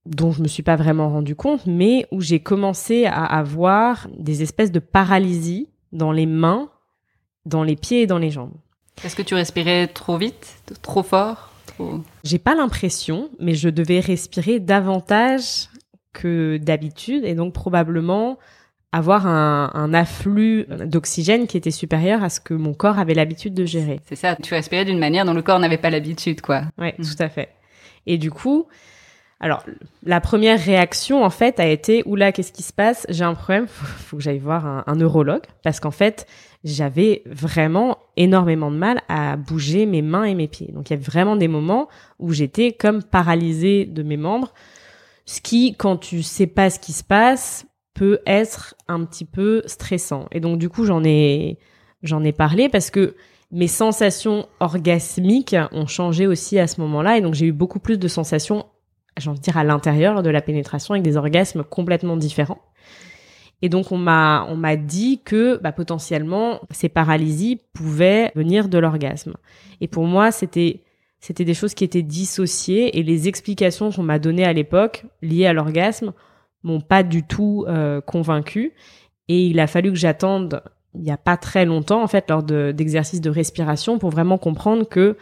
dont 0.06 0.32
je 0.32 0.42
me 0.42 0.48
suis 0.48 0.64
pas 0.64 0.76
vraiment 0.76 1.10
rendu 1.10 1.36
compte, 1.36 1.66
mais 1.66 2.06
où 2.12 2.22
j'ai 2.22 2.42
commencé 2.42 3.06
à 3.06 3.24
avoir 3.24 4.08
des 4.18 4.42
espèces 4.42 4.72
de 4.72 4.80
paralysie 4.80 5.70
dans 5.92 6.12
les 6.12 6.26
mains, 6.26 6.70
dans 7.46 7.64
les 7.64 7.76
pieds 7.76 8.02
et 8.02 8.08
dans 8.08 8.18
les 8.18 8.32
jambes. 8.32 8.54
Est-ce 9.04 9.16
que 9.16 9.22
tu 9.22 9.36
respirais 9.36 9.88
trop 9.88 10.18
vite, 10.18 10.56
trop 10.82 11.04
fort 11.04 11.52
trop... 11.66 12.02
J'ai 12.24 12.40
pas 12.40 12.56
l'impression, 12.56 13.30
mais 13.40 13.54
je 13.54 13.70
devais 13.70 14.00
respirer 14.00 14.60
davantage 14.60 15.70
que 16.14 16.58
d'habitude 16.58 17.26
et 17.26 17.34
donc 17.34 17.54
probablement 17.54 18.38
avoir 18.92 19.26
un, 19.26 19.72
un 19.74 19.94
afflux 19.94 20.68
d'oxygène 20.86 21.48
qui 21.48 21.58
était 21.58 21.72
supérieur 21.72 22.24
à 22.24 22.30
ce 22.30 22.40
que 22.40 22.54
mon 22.54 22.76
corps 22.76 23.00
avait 23.00 23.16
l'habitude 23.16 23.56
de 23.56 23.66
gérer. 23.66 24.00
C'est 24.06 24.16
ça, 24.16 24.36
tu 24.36 24.54
respirais 24.54 24.86
d'une 24.86 25.00
manière 25.00 25.26
dont 25.26 25.34
le 25.34 25.42
corps 25.42 25.60
n'avait 25.60 25.80
pas 25.80 25.90
l'habitude, 25.90 26.42
quoi. 26.42 26.62
Oui, 26.78 26.94
mmh. 26.98 27.04
tout 27.04 27.24
à 27.24 27.30
fait. 27.30 27.50
Et 28.06 28.20
du 28.20 28.30
coup, 28.30 28.68
alors, 29.40 29.66
la 30.04 30.22
première 30.22 30.60
réaction, 30.60 31.24
en 31.24 31.32
fait, 31.32 31.60
a 31.60 31.66
été, 31.66 32.04
oula, 32.06 32.32
qu'est-ce 32.32 32.54
qui 32.54 32.62
se 32.62 32.72
passe? 32.72 33.08
J'ai 33.10 33.24
un 33.24 33.34
problème, 33.34 33.68
faut, 33.68 33.86
faut 33.86 34.18
que 34.18 34.24
j'aille 34.24 34.38
voir 34.38 34.66
un, 34.68 34.84
un, 34.86 34.96
neurologue, 34.96 35.44
parce 35.64 35.80
qu'en 35.80 35.92
fait, 35.92 36.28
j'avais 36.64 37.24
vraiment 37.26 37.98
énormément 38.16 38.72
de 38.72 38.78
mal 38.78 39.02
à 39.10 39.36
bouger 39.36 39.86
mes 39.86 40.02
mains 40.02 40.24
et 40.24 40.36
mes 40.36 40.48
pieds. 40.48 40.72
Donc, 40.72 40.90
il 40.90 40.94
y 40.94 40.96
a 40.96 41.00
vraiment 41.00 41.36
des 41.36 41.48
moments 41.48 41.90
où 42.20 42.32
j'étais 42.32 42.72
comme 42.72 43.04
paralysée 43.04 43.86
de 43.86 44.04
mes 44.04 44.18
membres, 44.18 44.54
ce 45.26 45.42
qui, 45.42 45.76
quand 45.76 45.98
tu 45.98 46.24
sais 46.24 46.48
pas 46.48 46.70
ce 46.70 46.80
qui 46.80 46.94
se 46.94 47.04
passe, 47.04 47.66
peut 47.94 48.20
être 48.26 48.76
un 48.88 49.04
petit 49.06 49.26
peu 49.26 49.62
stressant. 49.66 50.28
Et 50.32 50.40
donc, 50.40 50.58
du 50.58 50.70
coup, 50.70 50.86
j'en 50.86 51.04
ai, 51.04 51.60
j'en 52.02 52.24
ai 52.24 52.32
parlé 52.32 52.70
parce 52.70 52.90
que 52.90 53.16
mes 53.52 53.68
sensations 53.68 54.48
orgasmiques 54.60 55.56
ont 55.72 55.86
changé 55.86 56.28
aussi 56.28 56.58
à 56.60 56.68
ce 56.68 56.82
moment-là. 56.82 57.18
Et 57.18 57.22
donc, 57.22 57.34
j'ai 57.34 57.46
eu 57.46 57.52
beaucoup 57.52 57.80
plus 57.80 58.00
de 58.00 58.08
sensations 58.08 58.66
j'ai 59.18 59.30
envie 59.30 59.40
de 59.40 59.44
dire, 59.44 59.58
à 59.58 59.64
l'intérieur 59.64 60.24
de 60.24 60.30
la 60.30 60.42
pénétration 60.42 60.94
avec 60.94 61.04
des 61.04 61.18
orgasmes 61.18 61.64
complètement 61.64 62.18
différents. 62.18 62.62
Et 63.64 63.70
donc 63.70 63.94
on 63.94 63.98
m'a 63.98 64.46
on 64.50 64.62
dit 64.76 65.22
que 65.24 65.58
bah, 65.64 65.72
potentiellement 65.72 66.60
ces 66.70 66.90
paralysies 66.90 67.62
pouvaient 67.72 68.34
venir 68.36 68.68
de 68.68 68.78
l'orgasme. 68.78 69.36
Et 69.80 69.88
pour 69.88 70.06
moi 70.06 70.32
c'était 70.32 70.82
c'était 71.22 71.46
des 71.46 71.54
choses 71.54 71.74
qui 71.74 71.86
étaient 71.86 72.02
dissociées 72.02 73.00
et 73.00 73.04
les 73.04 73.30
explications 73.30 73.90
qu'on 73.90 74.04
m'a 74.04 74.20
données 74.20 74.44
à 74.44 74.52
l'époque 74.52 75.06
liées 75.22 75.46
à 75.46 75.54
l'orgasme 75.54 76.12
m'ont 76.64 76.82
pas 76.82 77.04
du 77.04 77.24
tout 77.24 77.64
euh, 77.70 78.02
convaincu. 78.02 78.74
Et 79.30 79.46
il 79.46 79.62
a 79.62 79.68
fallu 79.68 79.94
que 79.94 79.98
j'attende 79.98 80.62
il 80.94 81.06
y 81.06 81.12
a 81.12 81.18
pas 81.18 81.38
très 81.38 81.64
longtemps 81.64 82.04
en 82.04 82.08
fait 82.08 82.30
lors 82.30 82.44
d'exercices 82.44 83.22
de 83.22 83.30
respiration 83.30 83.98
pour 83.98 84.10
vraiment 84.10 84.38
comprendre 84.38 84.88
que 84.88 85.16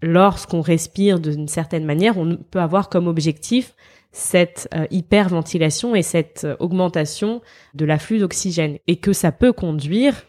lorsqu'on 0.00 0.60
respire 0.60 1.18
d'une 1.18 1.48
certaine 1.48 1.84
manière, 1.84 2.18
on 2.18 2.36
peut 2.36 2.60
avoir 2.60 2.88
comme 2.88 3.08
objectif 3.08 3.74
cette 4.14 4.68
euh, 4.74 4.86
hyperventilation 4.92 5.96
et 5.96 6.02
cette 6.02 6.44
euh, 6.44 6.54
augmentation 6.60 7.42
de 7.74 7.84
l'afflux 7.84 8.20
d'oxygène 8.20 8.78
et 8.86 8.96
que 8.96 9.12
ça 9.12 9.32
peut 9.32 9.52
conduire 9.52 10.22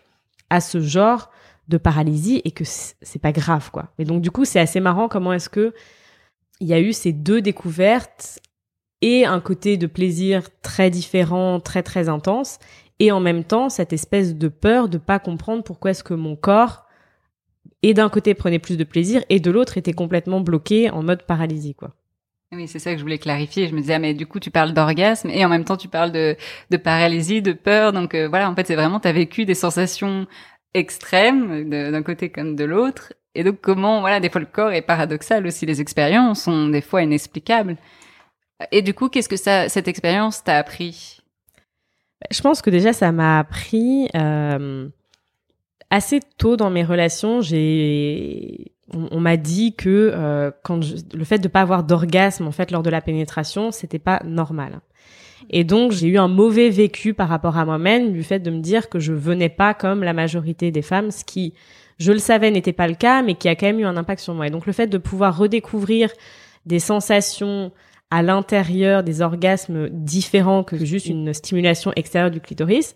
à 0.50 0.60
ce 0.60 0.82
genre 0.82 1.30
de 1.68 1.78
paralysie 1.78 2.42
et 2.46 2.52
que 2.52 2.64
c'est 2.66 3.22
pas 3.22 3.32
grave 3.32 3.70
quoi. 3.70 3.94
Et 4.00 4.04
donc 4.04 4.24
du 4.24 4.32
coup, 4.32 4.44
c'est 4.44 4.60
assez 4.60 4.80
marrant 4.80 5.08
comment 5.08 5.34
est-ce 5.34 5.50
que 5.50 5.72
il 6.60 6.68
y 6.68 6.74
a 6.74 6.80
eu 6.80 6.94
ces 6.94 7.14
deux 7.14 7.44
découvertes 7.44 8.40
et 9.02 9.26
un 9.26 9.40
côté 9.40 9.78
de 9.78 9.86
plaisir 9.86 10.50
très 10.64 10.90
différent, 10.90 11.60
très 11.60 11.84
très 11.84 12.10
intense 12.10 12.58
et 12.98 13.12
en 13.12 13.20
même 13.20 13.44
temps 13.44 13.70
cette 13.70 13.94
espèce 13.94 14.36
de 14.36 14.48
peur 14.48 14.90
de 14.90 14.98
pas 14.98 15.20
comprendre 15.20 15.64
pourquoi 15.64 15.92
est-ce 15.92 16.04
que 16.04 16.16
mon 16.16 16.36
corps 16.36 16.86
et 17.84 17.94
d'un 17.94 18.10
côté 18.10 18.34
prenait 18.34 18.58
plus 18.58 18.78
de 18.78 18.84
plaisir 18.84 19.24
et 19.30 19.40
de 19.40 19.52
l'autre 19.52 19.78
était 19.78 19.94
complètement 19.94 20.42
bloqué 20.42 20.90
en 20.90 21.04
mode 21.04 21.22
paralysie 21.24 21.76
quoi. 21.76 21.94
Oui, 22.52 22.68
c'est 22.68 22.80
ça 22.80 22.92
que 22.92 22.98
je 22.98 23.04
voulais 23.04 23.18
clarifier. 23.18 23.68
Je 23.68 23.76
me 23.76 23.82
disais, 23.82 23.96
ah, 23.96 24.00
mais 24.00 24.14
du 24.14 24.26
coup, 24.28 24.40
tu 24.40 24.52
parles 24.52 24.74
d'orgasme 24.74 25.30
et 25.30 25.44
en 25.44 25.50
même 25.50 25.66
temps, 25.66 25.78
tu 25.78 25.88
parles 25.88 26.12
de, 26.12 26.38
de 26.70 26.78
paralysie, 26.78 27.42
de 27.42 27.54
peur. 27.54 27.92
Donc 27.92 28.14
euh, 28.14 28.28
voilà, 28.28 28.50
en 28.50 28.56
fait, 28.56 28.68
c'est 28.68 28.76
vraiment, 28.76 29.00
tu 29.00 29.08
as 29.08 29.12
vécu 29.12 29.46
des 29.46 29.56
sensations 29.56 30.28
extrêmes 30.74 31.70
d'un 31.70 32.04
côté 32.04 32.30
comme 32.30 32.56
de 32.56 32.64
l'autre. 32.64 33.14
Et 33.34 33.44
donc, 33.44 33.60
comment, 33.62 34.00
voilà, 34.00 34.20
des 34.20 34.30
fois, 34.30 34.42
le 34.42 34.48
corps 34.48 34.72
est 34.72 34.82
paradoxal 34.82 35.46
aussi. 35.46 35.66
Les 35.66 35.82
expériences 35.82 36.44
sont 36.44 36.70
des 36.70 36.82
fois 36.82 37.02
inexplicables. 37.04 37.78
Et 38.72 38.82
du 38.82 38.94
coup, 38.94 39.10
qu'est-ce 39.10 39.30
que 39.30 39.38
ça, 39.38 39.68
cette 39.70 39.88
expérience 39.88 40.44
t'a 40.44 40.58
appris? 40.58 41.20
Je 42.32 42.42
pense 42.42 42.62
que 42.62 42.70
déjà, 42.70 42.94
ça 42.94 43.12
m'a 43.12 43.40
appris... 43.40 44.08
Euh 44.16 44.90
assez 45.90 46.20
tôt 46.38 46.58
dans 46.58 46.70
mes 46.70 46.84
relations, 46.84 47.42
j'ai 47.42 48.75
on, 48.94 49.20
m'a 49.20 49.38
dit 49.38 49.74
que 49.74 50.12
euh, 50.14 50.52
quand 50.64 50.80
le 51.14 51.24
fait 51.24 51.40
de 51.40 51.48
pas 51.48 51.62
avoir 51.62 51.84
d'orgasme 51.84 52.48
en 52.48 52.52
fait 52.52 52.72
lors 52.72 52.84
de 52.84 52.90
la 52.90 53.02
pénétration, 53.02 53.72
c'était 53.72 54.00
pas 54.00 54.22
normal. 54.24 54.80
Et 55.50 55.64
donc 55.64 55.92
j'ai 55.92 56.08
eu 56.08 56.18
un 56.18 56.28
mauvais 56.28 56.70
vécu 56.70 57.14
par 57.14 57.28
rapport 57.30 57.58
à 57.58 57.66
moi-même 57.66 58.14
du 58.14 58.24
fait 58.24 58.40
de 58.40 58.52
me 58.52 58.60
dire 58.60 58.90
que 58.90 59.00
je 59.00 59.14
venais 59.14 59.50
pas 59.50 59.74
comme 59.74 60.04
la 60.04 60.14
majorité 60.14 60.72
des 60.72 60.82
femmes, 60.82 61.12
ce 61.12 61.24
qui 61.24 61.54
je 61.98 62.12
le 62.12 62.20
savais 62.20 62.52
n'était 62.52 62.74
pas 62.74 62.88
le 62.88 62.96
cas, 62.96 63.22
mais 63.22 63.36
qui 63.36 63.48
a 63.48 63.56
quand 63.56 63.68
même 63.68 63.80
eu 63.80 63.86
un 63.86 63.98
impact 63.98 64.22
sur 64.22 64.34
moi. 64.34 64.48
Et 64.48 64.50
donc 64.50 64.66
le 64.66 64.74
fait 64.74 64.88
de 64.88 64.98
pouvoir 64.98 65.38
redécouvrir 65.38 66.12
des 66.66 66.80
sensations 66.80 67.72
à 68.12 68.22
l'intérieur 68.22 69.04
des 69.04 69.22
orgasmes 69.22 69.90
différents 69.90 70.64
que 70.64 70.78
juste 70.84 71.08
une 71.08 71.34
stimulation 71.34 71.92
extérieure 71.96 72.32
du 72.32 72.40
clitoris, 72.40 72.96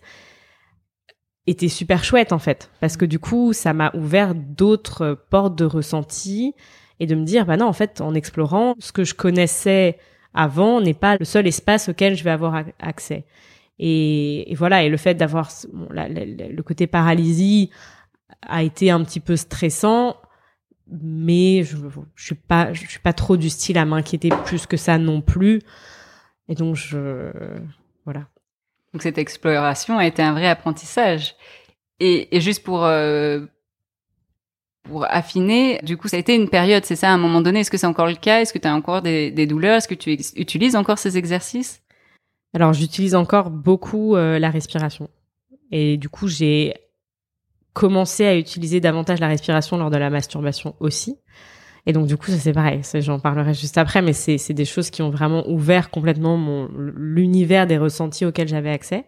était 1.46 1.68
super 1.68 2.04
chouette 2.04 2.32
en 2.32 2.38
fait. 2.38 2.70
Parce 2.80 2.96
que 2.96 3.04
du 3.04 3.18
coup 3.18 3.52
ça 3.52 3.72
m'a 3.72 3.90
ouvert 3.94 4.34
d'autres 4.34 5.18
portes 5.30 5.56
de 5.56 5.64
ressenti 5.64 6.54
et 6.98 7.06
de 7.06 7.14
me 7.14 7.24
dire 7.24 7.46
bah 7.46 7.56
non 7.56 7.66
en 7.66 7.72
fait 7.72 8.00
en 8.00 8.14
explorant 8.14 8.74
ce 8.78 8.92
que 8.92 9.04
je 9.04 9.14
connaissais 9.14 9.98
avant 10.34 10.80
n'est 10.80 10.94
pas 10.94 11.16
le 11.16 11.24
seul 11.24 11.46
espace 11.46 11.88
auquel 11.88 12.16
je 12.16 12.24
vais 12.24 12.30
avoir 12.30 12.64
accès. 12.78 13.24
Et, 13.82 14.54
voilà 14.56 14.84
et 14.84 14.90
le 14.90 14.98
fait 14.98 15.14
d'avoir 15.14 15.50
le 15.72 16.60
côté 16.62 16.86
paralysie 16.86 17.70
a 18.42 18.62
été 18.62 18.90
un 18.90 19.02
petit 19.02 19.20
peu 19.20 19.36
stressant 19.36 20.16
mais 20.90 21.62
je, 21.62 21.76
je 22.14 22.24
suis 22.24 22.34
pas 22.34 22.72
je 22.72 22.86
suis 22.86 22.98
pas 22.98 23.12
trop 23.12 23.36
du 23.36 23.48
style 23.48 23.78
à 23.78 23.84
m'inquiéter 23.84 24.28
plus 24.44 24.66
que 24.66 24.76
ça 24.76 24.98
non 24.98 25.20
plus. 25.20 25.62
Et 26.48 26.54
donc 26.54 26.76
je 26.76 27.30
voilà 28.04 28.26
donc 28.92 29.02
cette 29.02 29.18
exploration 29.18 29.98
a 29.98 30.06
été 30.06 30.22
un 30.22 30.32
vrai 30.32 30.46
apprentissage. 30.46 31.36
Et, 32.00 32.40
juste 32.40 32.62
pour 32.62 32.84
euh, 32.84 33.46
pour 34.82 35.04
affiner, 35.10 35.78
du 35.82 35.96
coup, 35.96 36.08
ça 36.08 36.16
a 36.16 36.20
été 36.20 36.34
une 36.34 36.48
période, 36.48 36.84
c'est 36.84 36.96
ça, 36.96 37.10
à 37.10 37.12
un 37.12 37.18
moment 37.18 37.42
donné. 37.42 37.60
Est-ce 37.60 37.70
que 37.70 37.76
c'est 37.76 37.86
encore 37.86 38.06
le 38.06 38.14
cas? 38.14 38.40
Est-ce 38.40 38.52
que 38.52 38.58
tu 38.58 38.66
as 38.66 38.74
encore 38.74 39.02
des, 39.02 39.30
des 39.30 39.46
douleurs? 39.46 39.76
Est-ce 39.76 39.88
que 39.88 39.94
tu 39.94 40.12
utilises 40.36 40.74
encore 40.74 40.98
ces 40.98 41.18
exercices? 41.18 41.82
Alors, 42.54 42.72
j'utilise 42.72 43.14
encore 43.14 43.50
beaucoup 43.50 44.16
euh, 44.16 44.38
la 44.38 44.50
respiration. 44.50 45.08
Et 45.70 45.98
du 45.98 46.08
coup, 46.08 46.26
j'ai 46.26 46.74
commencé 47.74 48.26
à 48.26 48.36
utiliser 48.36 48.80
davantage 48.80 49.20
la 49.20 49.28
respiration 49.28 49.76
lors 49.76 49.90
de 49.90 49.96
la 49.96 50.10
masturbation 50.10 50.74
aussi. 50.80 51.18
Et 51.86 51.92
donc 51.92 52.06
du 52.06 52.16
coup, 52.16 52.30
ça 52.30 52.38
c'est 52.38 52.52
pareil, 52.52 52.82
j'en 52.94 53.18
parlerai 53.18 53.54
juste 53.54 53.78
après, 53.78 54.02
mais 54.02 54.12
c'est 54.12 54.52
des 54.52 54.64
choses 54.64 54.90
qui 54.90 55.02
ont 55.02 55.10
vraiment 55.10 55.48
ouvert 55.48 55.90
complètement 55.90 56.36
mon 56.36 56.68
l'univers 56.76 57.66
des 57.66 57.78
ressentis 57.78 58.26
auxquels 58.26 58.48
j'avais 58.48 58.70
accès. 58.70 59.06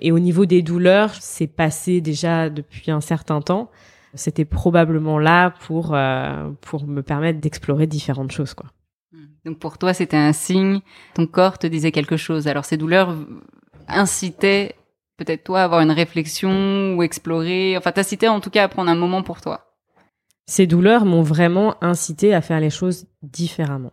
Et 0.00 0.10
au 0.12 0.18
niveau 0.18 0.46
des 0.46 0.62
douleurs, 0.62 1.14
c'est 1.20 1.46
passé 1.46 2.00
déjà 2.00 2.48
depuis 2.48 2.90
un 2.90 3.00
certain 3.00 3.40
temps. 3.42 3.70
C'était 4.14 4.44
probablement 4.44 5.18
là 5.18 5.50
pour 5.50 5.94
euh, 5.94 6.50
pour 6.60 6.86
me 6.86 7.02
permettre 7.02 7.40
d'explorer 7.40 7.86
différentes 7.86 8.32
choses, 8.32 8.54
quoi. 8.54 8.70
Hmm. 9.12 9.26
Donc 9.44 9.58
pour 9.58 9.78
toi, 9.78 9.94
c'était 9.94 10.16
un 10.16 10.32
signe. 10.32 10.80
Ton 11.14 11.26
corps 11.26 11.58
te 11.58 11.66
disait 11.66 11.92
quelque 11.92 12.16
chose. 12.16 12.48
Alors 12.48 12.64
ces 12.64 12.76
douleurs 12.76 13.14
incitaient 13.88 14.74
peut-être 15.16 15.44
toi 15.44 15.60
à 15.60 15.64
avoir 15.64 15.80
une 15.80 15.90
réflexion 15.90 16.94
ou 16.94 17.02
explorer. 17.02 17.76
Enfin, 17.76 17.92
t'incitaient 17.92 18.28
en 18.28 18.40
tout 18.40 18.50
cas 18.50 18.64
à 18.64 18.68
prendre 18.68 18.90
un 18.90 18.94
moment 18.94 19.22
pour 19.22 19.40
toi. 19.40 19.71
Ces 20.46 20.66
douleurs 20.66 21.04
m'ont 21.04 21.22
vraiment 21.22 21.82
incité 21.82 22.34
à 22.34 22.40
faire 22.40 22.60
les 22.60 22.70
choses 22.70 23.06
différemment. 23.22 23.92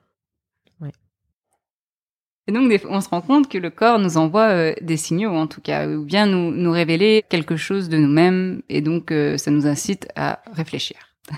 Et 2.50 2.52
donc, 2.52 2.72
on 2.90 3.00
se 3.00 3.10
rend 3.10 3.22
compte 3.22 3.48
que 3.48 3.60
le 3.60 3.70
corps 3.70 4.00
nous 4.00 4.18
envoie 4.18 4.48
euh, 4.50 4.74
des 4.82 4.98
signaux, 4.98 5.36
en 5.36 5.46
tout 5.46 5.62
cas, 5.62 5.88
ou 5.88 6.04
bien 6.04 6.26
nous, 6.26 6.72
révéler 6.72 7.24
quelque 7.30 7.56
chose 7.56 7.90
de 7.90 7.98
nous-mêmes, 7.98 8.64
et 8.70 8.82
donc 8.82 9.12
euh, 9.12 9.38
ça 9.38 9.52
nous 9.52 9.68
incite 9.68 10.08
à 10.16 10.42
réfléchir. 10.52 10.98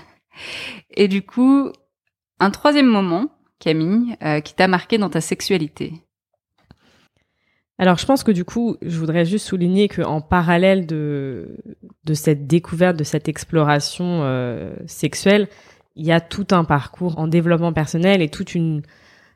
Et 0.90 1.08
du 1.08 1.20
coup, 1.20 1.70
un 2.40 2.50
troisième 2.50 2.86
moment, 2.86 3.30
Camille, 3.58 4.16
euh, 4.22 4.40
qui 4.40 4.54
t'a 4.54 4.68
marqué 4.68 4.96
dans 4.96 5.10
ta 5.10 5.20
sexualité 5.20 5.92
alors, 7.82 7.98
je 7.98 8.06
pense 8.06 8.22
que 8.22 8.30
du 8.30 8.44
coup, 8.44 8.76
je 8.80 8.96
voudrais 8.96 9.24
juste 9.24 9.48
souligner 9.48 9.88
qu'en 9.88 10.20
parallèle 10.20 10.86
de, 10.86 11.56
de 12.04 12.14
cette 12.14 12.46
découverte, 12.46 12.96
de 12.96 13.02
cette 13.02 13.26
exploration 13.26 14.20
euh, 14.22 14.72
sexuelle, 14.86 15.48
il 15.96 16.06
y 16.06 16.12
a 16.12 16.20
tout 16.20 16.46
un 16.52 16.62
parcours 16.62 17.18
en 17.18 17.26
développement 17.26 17.72
personnel 17.72 18.22
et 18.22 18.28
toute 18.28 18.54
une, 18.54 18.82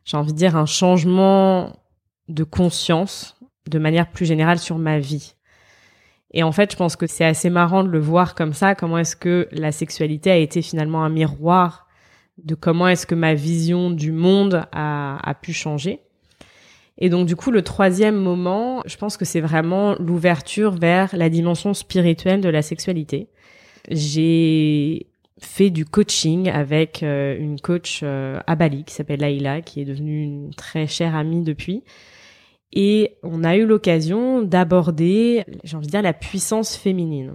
j'ai 0.05 0.17
envie 0.17 0.33
de 0.33 0.39
dire, 0.39 0.55
un 0.55 0.65
changement 0.65 1.75
de 2.29 2.45
conscience 2.45 3.37
de 3.69 3.81
manière 3.81 4.13
plus 4.13 4.27
générale 4.27 4.61
sur 4.61 4.79
ma 4.79 5.01
vie. 5.01 5.35
Et 6.31 6.45
en 6.45 6.53
fait, 6.53 6.71
je 6.71 6.77
pense 6.77 6.95
que 6.95 7.09
c'est 7.09 7.25
assez 7.25 7.51
marrant 7.51 7.83
de 7.83 7.89
le 7.89 7.99
voir 7.99 8.37
comme 8.37 8.53
ça, 8.53 8.77
comment 8.77 8.99
est-ce 8.99 9.17
que 9.17 9.49
la 9.51 9.73
sexualité 9.73 10.31
a 10.31 10.37
été 10.37 10.63
finalement 10.63 11.03
un 11.03 11.09
miroir 11.09 11.89
de 12.39 12.55
comment 12.55 12.87
est-ce 12.87 13.09
que 13.09 13.17
ma 13.17 13.35
vision 13.35 13.91
du 13.91 14.13
monde 14.13 14.69
a, 14.71 15.19
a 15.29 15.35
pu 15.35 15.53
changer. 15.53 16.06
Et 16.99 17.11
donc 17.11 17.27
du 17.27 17.37
coup, 17.37 17.51
le 17.51 17.63
troisième 17.63 18.17
moment, 18.17 18.83
je 18.87 18.97
pense 18.97 19.17
que 19.17 19.25
c'est 19.25 19.41
vraiment 19.41 19.95
l'ouverture 19.99 20.73
vers 20.73 21.15
la 21.17 21.29
dimension 21.29 21.75
spirituelle 21.75 22.41
de 22.41 22.49
la 22.49 22.63
sexualité. 22.63 23.29
J'ai 23.91 25.07
fait 25.39 25.69
du 25.69 25.85
coaching 25.85 26.49
avec 26.49 27.03
euh, 27.03 27.37
une 27.39 27.61
coach 27.61 28.01
euh, 28.03 28.41
à 28.47 28.57
Bali 28.57 28.85
qui 28.85 28.95
s'appelle 28.95 29.21
Laila, 29.21 29.61
qui 29.61 29.81
est 29.81 29.85
devenue 29.85 30.23
une 30.23 30.55
très 30.55 30.87
chère 30.87 31.15
amie 31.15 31.43
depuis. 31.43 31.85
Et 32.73 33.19
on 33.23 33.45
a 33.45 33.57
eu 33.57 33.67
l'occasion 33.67 34.43
d'aborder, 34.43 35.45
j'ai 35.65 35.77
envie 35.77 35.87
de 35.87 35.91
dire, 35.91 36.03
la 36.03 36.15
puissance 36.15 36.77
féminine. 36.77 37.35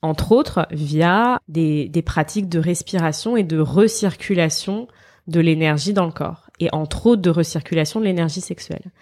Entre 0.00 0.32
autres, 0.32 0.66
via 0.70 1.40
des, 1.48 1.88
des 1.88 2.02
pratiques 2.02 2.48
de 2.48 2.58
respiration 2.58 3.36
et 3.36 3.42
de 3.42 3.58
recirculation 3.58 4.88
de 5.26 5.40
l'énergie 5.40 5.92
dans 5.92 6.06
le 6.06 6.12
corps 6.12 6.47
et 6.60 6.68
entre 6.72 7.06
autres 7.06 7.22
de 7.22 7.30
recirculation 7.30 8.00
de 8.00 8.04
l'énergie 8.04 8.40
sexuelle. 8.40 8.92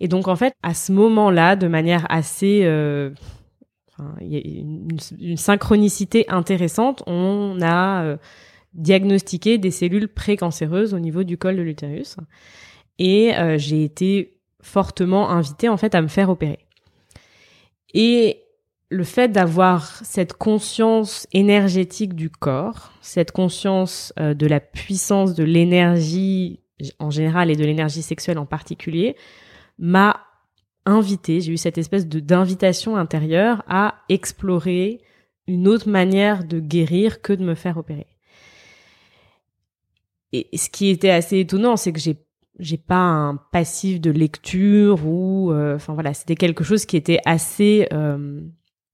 Et 0.00 0.08
donc 0.08 0.28
en 0.28 0.36
fait, 0.36 0.54
à 0.62 0.74
ce 0.74 0.92
moment-là, 0.92 1.56
de 1.56 1.68
manière 1.68 2.06
assez, 2.08 2.62
euh, 2.64 3.10
il 4.20 4.28
y 4.28 4.36
a 4.36 4.40
une, 4.40 5.36
synchronicité 5.36 6.24
intéressante, 6.28 7.02
on 7.06 7.58
a 7.60 8.02
euh, 8.04 8.16
diagnostiqué 8.72 9.58
des 9.58 9.70
cellules 9.70 10.08
précancéreuses 10.08 10.94
au 10.94 10.98
niveau 10.98 11.22
du 11.22 11.36
col 11.36 11.56
de 11.56 11.62
l'utérus, 11.62 12.16
et 12.98 13.36
euh, 13.36 13.58
j'ai 13.58 13.84
été 13.84 14.38
fortement 14.62 15.30
invitée 15.30 15.68
en 15.68 15.76
fait 15.76 15.94
à 15.94 16.00
me 16.00 16.08
faire 16.08 16.30
opérer. 16.30 16.66
Et 17.92 18.42
le 18.88 19.04
fait 19.04 19.28
d'avoir 19.28 19.86
cette 20.04 20.32
conscience 20.32 21.26
énergétique 21.32 22.14
du 22.14 22.30
corps, 22.30 22.92
cette 23.02 23.30
conscience 23.30 24.12
de 24.16 24.46
la 24.46 24.58
puissance 24.58 25.34
de 25.34 25.44
l'énergie 25.44 26.59
en 26.98 27.10
général 27.10 27.50
et 27.50 27.56
de 27.56 27.64
l'énergie 27.64 28.02
sexuelle 28.02 28.38
en 28.38 28.46
particulier, 28.46 29.16
m'a 29.78 30.20
invité, 30.86 31.40
j'ai 31.40 31.52
eu 31.52 31.56
cette 31.56 31.78
espèce 31.78 32.06
de 32.06 32.20
d'invitation 32.20 32.96
intérieure 32.96 33.62
à 33.68 33.96
explorer 34.08 35.00
une 35.46 35.68
autre 35.68 35.88
manière 35.88 36.44
de 36.44 36.60
guérir 36.60 37.22
que 37.22 37.32
de 37.32 37.44
me 37.44 37.54
faire 37.54 37.76
opérer. 37.76 38.06
Et 40.32 40.48
ce 40.56 40.70
qui 40.70 40.88
était 40.88 41.10
assez 41.10 41.38
étonnant, 41.38 41.76
c'est 41.76 41.92
que 41.92 42.00
j'ai 42.00 42.16
j'ai 42.58 42.76
pas 42.76 43.00
un 43.00 43.36
passif 43.36 44.00
de 44.00 44.10
lecture 44.10 45.06
ou 45.06 45.50
euh, 45.50 45.76
enfin 45.76 45.94
voilà, 45.94 46.12
c'était 46.12 46.34
quelque 46.34 46.62
chose 46.62 46.84
qui 46.84 46.96
était 46.96 47.20
assez 47.24 47.88
euh, 47.92 48.42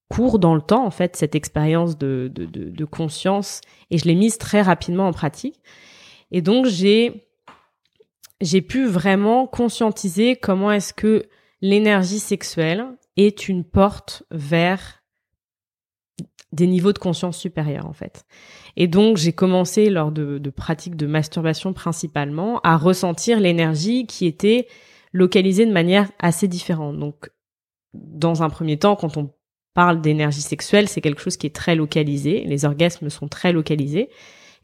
court 0.09 0.39
dans 0.39 0.55
le 0.55 0.61
temps 0.61 0.87
en 0.87 0.93
fait 0.93 1.17
cette 1.17 1.35
expérience 1.35 1.99
de, 1.99 2.31
de, 2.33 2.45
de, 2.45 2.71
de 2.71 2.85
conscience 2.85 3.61
et 3.91 3.99
je 3.99 4.05
l'ai 4.05 4.15
mise 4.15 4.39
très 4.39 4.63
rapidement 4.63 5.09
en 5.09 5.13
pratique. 5.13 5.61
Et 6.31 6.43
donc 6.43 6.67
j'ai 6.67 7.26
j'ai 8.41 8.63
pu 8.63 8.87
vraiment 8.87 9.47
conscientiser 9.47 10.37
comment 10.37 10.73
est-ce 10.73 10.93
que 10.93 11.25
l'énergie 11.61 12.19
sexuelle 12.19 12.87
est 13.17 13.49
une 13.49 13.65
porte 13.65 14.25
vers 14.31 15.03
des 16.53 16.67
niveaux 16.67 16.93
de 16.93 16.99
conscience 16.99 17.39
supérieurs 17.39 17.87
en 17.87 17.93
fait. 17.93 18.25
Et 18.77 18.89
donc 18.89 19.17
j'ai 19.17 19.33
commencé 19.33 19.91
lors 19.91 20.13
de, 20.13 20.39
de, 20.39 20.51
pratiques 20.51 20.97
de 20.97 21.07
masturbation 21.07 21.73
principalement 21.73 22.61
à 22.61 22.77
ressentir 22.77 23.41
l'énergie 23.41 24.07
qui 24.07 24.27
était 24.27 24.67
localisée 25.13 25.67
de 25.67 25.73
manière 25.73 26.11
assez 26.19 26.49
différente. 26.49 26.99
Donc 26.99 27.31
dans 27.95 28.43
un 28.43 28.51
premier 28.51 28.79
temps, 28.79 28.97
quand 28.97 29.17
on 29.17 29.31
parle 29.75 30.01
d'énergie 30.01 30.41
sexuelle, 30.41 30.89
c'est 30.89 31.01
quelque 31.01 31.21
chose 31.21 31.37
qui 31.37 31.47
est 31.47 31.55
très 31.55 31.75
localisé. 31.75 32.45
Les 32.45 32.65
orgasmes 32.65 33.11
sont 33.11 33.29
très 33.29 33.53
localisés. 33.53 34.09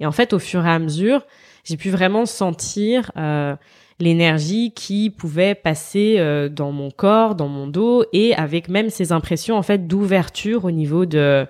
Et 0.01 0.07
en 0.07 0.13
fait, 0.13 0.33
au 0.33 0.39
fur 0.39 0.65
et 0.65 0.71
à 0.71 0.79
mesure, 0.79 1.27
j'ai 1.65 1.77
pu 1.77 1.91
vraiment 1.91 2.27
sentir 2.27 3.13
euh, 3.17 3.57
l'énergie 3.99 4.73
qui 4.73 5.11
pouvait 5.11 5.55
passer 5.55 6.17
euh, 6.19 6.49
dans 6.49 6.73
mon 6.73 6.91
corps, 6.91 7.35
dans 7.35 7.49
mon 7.49 7.67
dos, 7.67 8.05
et 8.13 8.35
avec 8.35 8.69
même 8.69 8.91
ces 8.91 9.13
impressions 9.13 9.57
en 9.57 9.63
fait 9.63 9.87
d'ouverture 9.87 10.65
au 10.65 10.71
niveau 10.71 11.07
de 11.07 11.47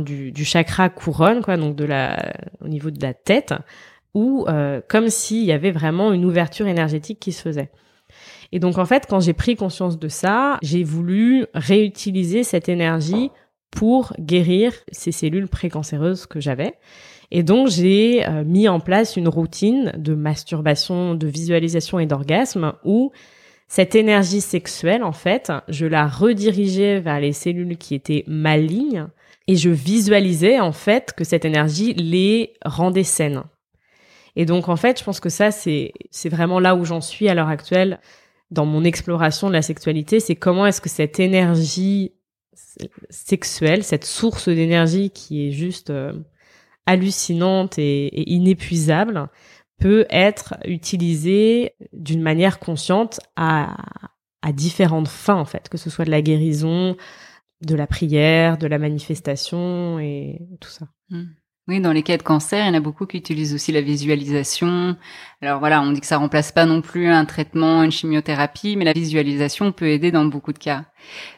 du, 0.00 0.44
chakra 0.44 0.90
couronne, 0.90 1.40
quoi, 1.40 1.56
donc 1.56 1.74
de 1.74 1.84
la 1.84 2.34
au 2.60 2.68
niveau 2.68 2.90
de 2.90 3.00
la 3.00 3.14
tête, 3.14 3.54
ou 4.12 4.44
euh, 4.48 4.82
comme 4.86 5.08
s'il 5.08 5.44
y 5.44 5.52
avait 5.52 5.70
vraiment 5.70 6.12
une 6.12 6.26
ouverture 6.26 6.66
énergétique 6.66 7.18
qui 7.20 7.32
se 7.32 7.40
faisait. 7.40 7.70
Et 8.52 8.58
donc 8.58 8.76
en 8.76 8.84
fait, 8.84 9.06
quand 9.08 9.20
j'ai 9.20 9.32
pris 9.32 9.56
conscience 9.56 9.98
de 9.98 10.08
ça, 10.08 10.58
j'ai 10.62 10.84
voulu 10.84 11.46
réutiliser 11.54 12.44
cette 12.44 12.68
énergie 12.68 13.30
pour 13.70 14.12
guérir 14.18 14.72
ces 14.92 15.12
cellules 15.12 15.48
précancéreuses 15.48 16.26
que 16.26 16.40
j'avais. 16.40 16.74
Et 17.30 17.42
donc 17.42 17.68
j'ai 17.68 18.26
euh, 18.26 18.44
mis 18.44 18.68
en 18.68 18.80
place 18.80 19.16
une 19.16 19.28
routine 19.28 19.92
de 19.96 20.14
masturbation, 20.14 21.14
de 21.14 21.26
visualisation 21.26 21.98
et 21.98 22.06
d'orgasme 22.06 22.72
où 22.84 23.12
cette 23.70 23.94
énergie 23.94 24.40
sexuelle, 24.40 25.04
en 25.04 25.12
fait, 25.12 25.52
je 25.68 25.84
la 25.84 26.06
redirigeais 26.06 27.00
vers 27.00 27.20
les 27.20 27.34
cellules 27.34 27.76
qui 27.76 27.94
étaient 27.94 28.24
malignes 28.26 29.06
et 29.46 29.56
je 29.56 29.68
visualisais 29.68 30.58
en 30.58 30.72
fait 30.72 31.12
que 31.14 31.24
cette 31.24 31.44
énergie 31.44 31.92
les 31.94 32.54
rendait 32.64 33.04
saines. 33.04 33.44
Et 34.36 34.46
donc 34.46 34.68
en 34.68 34.76
fait, 34.76 34.98
je 34.98 35.04
pense 35.04 35.20
que 35.20 35.28
ça 35.28 35.50
c'est 35.50 35.92
c'est 36.10 36.28
vraiment 36.30 36.60
là 36.60 36.74
où 36.74 36.84
j'en 36.84 37.02
suis 37.02 37.28
à 37.28 37.34
l'heure 37.34 37.48
actuelle 37.48 38.00
dans 38.50 38.64
mon 38.64 38.84
exploration 38.84 39.48
de 39.48 39.52
la 39.52 39.62
sexualité, 39.62 40.20
c'est 40.20 40.36
comment 40.36 40.66
est-ce 40.66 40.80
que 40.80 40.88
cette 40.88 41.20
énergie 41.20 42.12
sexuelle, 43.10 43.84
cette 43.84 44.04
source 44.04 44.48
d'énergie 44.48 45.10
qui 45.10 45.46
est 45.46 45.50
juste 45.50 45.90
euh, 45.90 46.12
hallucinante 46.88 47.78
et, 47.78 48.30
inépuisable 48.32 49.28
peut 49.78 50.06
être 50.10 50.54
utilisée 50.64 51.74
d'une 51.92 52.22
manière 52.22 52.58
consciente 52.58 53.20
à, 53.36 53.76
à 54.42 54.52
différentes 54.52 55.06
fins 55.06 55.36
en 55.36 55.44
fait, 55.44 55.68
que 55.68 55.78
ce 55.78 55.90
soit 55.90 56.04
de 56.04 56.10
la 56.10 56.22
guérison, 56.22 56.96
de 57.60 57.74
la 57.74 57.86
prière, 57.86 58.58
de 58.58 58.66
la 58.66 58.78
manifestation 58.78 59.98
et 60.00 60.40
tout 60.60 60.70
ça. 60.70 60.88
Mmh. 61.10 61.24
Oui, 61.68 61.80
dans 61.80 61.92
les 61.92 62.02
cas 62.02 62.16
de 62.16 62.22
cancer, 62.22 62.64
il 62.64 62.68
y 62.68 62.70
en 62.70 62.78
a 62.78 62.80
beaucoup 62.80 63.04
qui 63.04 63.18
utilisent 63.18 63.52
aussi 63.52 63.72
la 63.72 63.82
visualisation. 63.82 64.96
Alors 65.42 65.58
voilà, 65.58 65.82
on 65.82 65.92
dit 65.92 66.00
que 66.00 66.06
ça 66.06 66.16
remplace 66.16 66.50
pas 66.50 66.64
non 66.64 66.80
plus 66.80 67.08
un 67.08 67.26
traitement, 67.26 67.82
une 67.82 67.92
chimiothérapie, 67.92 68.74
mais 68.76 68.86
la 68.86 68.94
visualisation 68.94 69.70
peut 69.70 69.88
aider 69.88 70.10
dans 70.10 70.24
beaucoup 70.24 70.54
de 70.54 70.58
cas. 70.58 70.86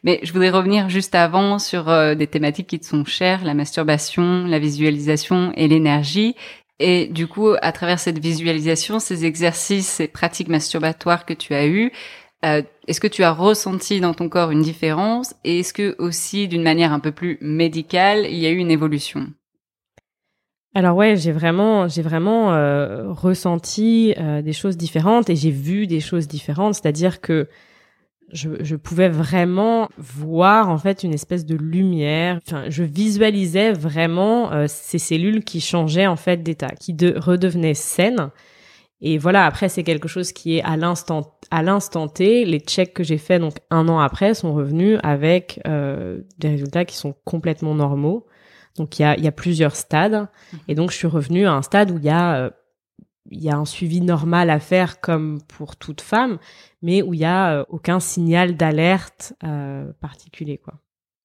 Mais 0.05 0.21
je 0.23 0.33
voudrais 0.33 0.51
revenir 0.51 0.89
juste 0.89 1.17
avant 1.17 1.59
sur 1.59 1.89
euh, 1.89 2.15
des 2.15 2.29
thématiques 2.29 2.69
qui 2.69 2.79
te 2.79 2.87
sont 2.87 3.05
chères, 3.05 3.45
la 3.45 3.55
masturbation, 3.55 4.47
la 4.47 4.61
visualisation 4.61 5.53
et 5.57 5.67
l'énergie. 5.67 6.37
Et 6.79 7.09
du 7.09 7.27
coup, 7.27 7.55
à 7.61 7.73
travers 7.73 7.99
cette 7.99 8.21
visualisation, 8.21 9.01
ces 9.01 9.25
exercices, 9.25 9.89
ces 9.89 10.07
pratiques 10.07 10.49
masturbatoires 10.49 11.27
que 11.27 11.35
tu 11.35 11.55
as 11.55 11.67
eues, 11.67 11.91
euh, 12.45 12.63
est-ce 12.87 13.01
que 13.01 13.09
tu 13.09 13.25
as 13.25 13.33
ressenti 13.33 14.01
dans 14.01 14.15
ton 14.15 14.29
corps 14.29 14.53
une 14.53 14.63
différence? 14.63 15.35
Et 15.43 15.59
est-ce 15.59 15.75
que 15.75 15.97
aussi, 15.99 16.47
d'une 16.47 16.63
manière 16.63 16.93
un 16.93 17.01
peu 17.01 17.11
plus 17.11 17.37
médicale, 17.41 18.27
il 18.31 18.39
y 18.39 18.47
a 18.47 18.51
eu 18.51 18.59
une 18.59 18.71
évolution? 18.71 19.27
Alors 20.75 20.97
ouais, 20.97 21.17
j'ai 21.17 21.33
vraiment, 21.33 21.89
j'ai 21.89 22.03
vraiment 22.03 22.53
euh, 22.53 23.13
ressenti 23.13 24.15
euh, 24.19 24.41
des 24.41 24.53
choses 24.53 24.77
différentes 24.77 25.29
et 25.29 25.35
j'ai 25.35 25.51
vu 25.51 25.89
des 25.89 25.99
choses 25.99 26.29
différentes. 26.29 26.75
C'est-à-dire 26.75 27.21
que 27.21 27.49
je, 28.33 28.51
je, 28.61 28.77
pouvais 28.77 29.09
vraiment 29.09 29.89
voir 29.99 30.69
en 30.71 30.79
fait 30.79 31.03
une 31.03 31.13
espèce 31.13 31.45
de 31.45 31.57
lumière. 31.57 32.39
Enfin, 32.47 32.65
je 32.69 32.85
visualisais 32.85 33.73
vraiment 33.73 34.53
euh, 34.53 34.67
ces 34.69 34.99
cellules 34.99 35.43
qui 35.43 35.61
changeaient 35.61 36.07
en 36.07 36.15
fait 36.15 36.45
d'état, 36.45 36.69
qui 36.69 36.95
de, 36.95 37.15
redevenaient 37.17 37.75
saines. 37.75 38.31
Et 39.01 39.19
voilà, 39.19 39.47
après 39.47 39.69
c'est 39.69 39.83
quelque 39.83 40.07
chose 40.07 40.31
qui 40.31 40.59
est 40.59 40.63
à 40.63 40.77
l'instant 40.77 41.37
à 41.51 41.65
l'instant 41.65 42.07
T. 42.07 42.45
Les 42.45 42.61
checks 42.61 42.95
que 42.95 43.03
j'ai 43.03 43.19
faits 43.19 43.41
donc 43.41 43.55
un 43.71 43.89
an 43.89 43.99
après 43.99 44.35
sont 44.35 44.53
revenus 44.55 45.01
avec 45.03 45.59
des 45.65 46.49
résultats 46.49 46.85
qui 46.85 46.97
sont 46.97 47.15
complètement 47.25 47.75
normaux. 47.75 48.27
Donc 48.77 48.99
il 48.99 49.03
y 49.03 49.05
a, 49.05 49.19
y 49.19 49.27
a, 49.27 49.33
plusieurs 49.33 49.77
stades. 49.77 50.29
Mhm. 50.53 50.59
Et 50.69 50.75
donc 50.75 50.91
je 50.91 50.97
suis 50.97 51.07
revenue 51.07 51.47
à 51.47 51.53
un 51.53 51.63
stade 51.63 51.91
où 51.91 51.99
il 51.99 52.05
y 52.05 52.11
a 52.11 52.37
euh, 52.37 52.51
il 53.31 53.43
y 53.43 53.51
a 53.51 53.57
un 53.57 53.65
suivi 53.65 54.01
normal 54.01 54.51
à 54.51 54.59
faire 54.59 55.01
comme 55.01 55.41
pour 55.43 55.77
toute 55.77 56.01
femme, 56.01 56.39
mais 56.83 57.03
où 57.03 57.15
il 57.15 57.21
y 57.21 57.25
a 57.25 57.61
euh, 57.61 57.65
aucun 57.69 58.01
signal 58.01 58.57
d'alerte 58.57 59.35
euh, 59.45 59.93
particulier 60.01 60.59
quoi. 60.59 60.75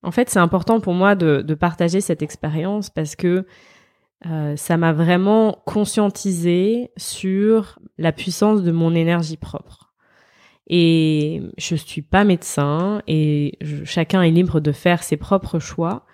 En 0.03 0.11
fait, 0.11 0.29
c'est 0.29 0.39
important 0.39 0.79
pour 0.79 0.93
moi 0.93 1.15
de, 1.15 1.41
de 1.41 1.53
partager 1.55 1.99
cette 1.99 2.21
expérience 2.21 2.91
parce 2.91 3.15
que 3.15 3.47
euh, 4.27 4.55
ça 4.55 4.77
m'a 4.77 4.93
vraiment 4.93 5.61
conscientisé 5.65 6.91
sur 6.95 7.79
la 7.97 8.11
puissance 8.11 8.61
de 8.61 8.71
mon 8.71 8.93
énergie 8.93 9.37
propre. 9.37 9.93
Et 10.67 11.41
je 11.57 11.75
suis 11.75 12.01
pas 12.01 12.23
médecin 12.23 13.01
et 13.07 13.57
chacun 13.83 14.21
est 14.21 14.31
libre 14.31 14.59
de 14.59 14.71
faire 14.71 15.03
ses 15.03 15.17
propres 15.17 15.59
choix. 15.59 16.05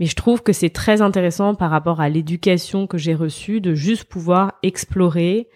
Mais 0.00 0.06
je 0.06 0.16
trouve 0.16 0.42
que 0.42 0.54
c'est 0.54 0.70
très 0.70 1.02
intéressant 1.02 1.54
par 1.54 1.70
rapport 1.70 2.00
à 2.00 2.08
l'éducation 2.08 2.86
que 2.86 2.98
j'ai 2.98 3.14
reçue 3.14 3.60
de 3.60 3.74
juste 3.74 4.04
pouvoir 4.04 4.54
explorer 4.62 5.48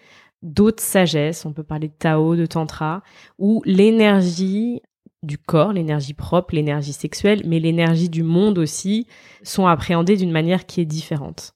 d'autres 0.43 0.83
sagesses. 0.83 1.45
On 1.45 1.51
peut 1.51 1.63
parler 1.63 1.87
de 1.87 1.93
Tao, 1.97 2.35
de 2.35 2.45
Tantra, 2.45 3.01
où 3.39 3.63
l'énergie 3.65 4.81
du 5.23 5.39
corps, 5.39 5.73
l'énergie 5.73 6.13
propre, 6.13 6.53
l'énergie 6.53 6.93
sexuelle, 6.93 7.41
mais 7.45 7.59
l'énergie 7.59 8.09
du 8.09 8.21
monde 8.21 8.59
aussi, 8.59 9.07
sont 9.41 9.65
appréhendées 9.65 10.15
d'une 10.15 10.31
manière 10.31 10.67
qui 10.67 10.79
est 10.79 10.85
différente. 10.85 11.55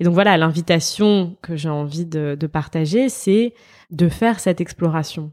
Et 0.00 0.04
donc 0.04 0.14
voilà, 0.14 0.38
l'invitation 0.38 1.36
que 1.42 1.56
j'ai 1.56 1.68
envie 1.68 2.06
de, 2.06 2.34
partager, 2.50 3.10
c'est 3.10 3.52
de 3.90 4.08
faire 4.08 4.40
cette 4.40 4.62
exploration, 4.62 5.30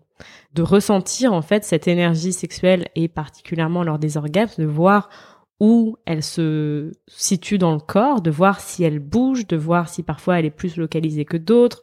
de 0.54 0.62
ressentir 0.62 1.32
en 1.32 1.42
fait 1.42 1.64
cette 1.64 1.88
énergie 1.88 2.34
sexuelle 2.34 2.90
et 2.96 3.08
particulièrement 3.08 3.84
lors 3.84 3.98
des 3.98 4.18
orgasmes, 4.18 4.62
de 4.62 4.68
voir 4.68 5.08
où 5.60 5.98
elle 6.06 6.24
se 6.24 6.92
situe 7.08 7.58
dans 7.58 7.74
le 7.74 7.80
corps, 7.80 8.22
de 8.22 8.30
voir 8.30 8.60
si 8.60 8.84
elle 8.84 9.00
bouge, 9.00 9.48
de 9.48 9.58
voir 9.58 9.90
si 9.90 10.04
parfois 10.04 10.40
elle 10.40 10.46
est 10.46 10.52
plus 10.52 10.78
localisée 10.78 11.26
que 11.26 11.38
d'autres, 11.38 11.82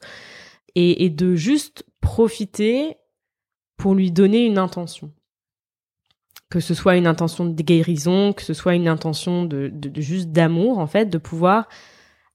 et, 0.77 1.09
de 1.09 1.35
juste 1.35 1.85
profiter 2.01 2.97
pour 3.77 3.95
lui 3.95 4.11
donner 4.11 4.45
une 4.45 4.59
intention. 4.59 5.13
Que 6.51 6.61
ce 6.61 6.75
soit 6.75 6.97
une 6.97 7.07
intention 7.07 7.45
de 7.45 7.63
guérison, 7.63 8.33
que 8.33 8.43
ce 8.43 8.55
soit 8.55 8.75
une 8.75 8.89
intention 8.89 9.45
de, 9.45 9.73
juste 9.97 10.31
d'amour, 10.31 10.79
en 10.79 10.87
fait, 10.87 11.07
de 11.07 11.19
pouvoir 11.19 11.69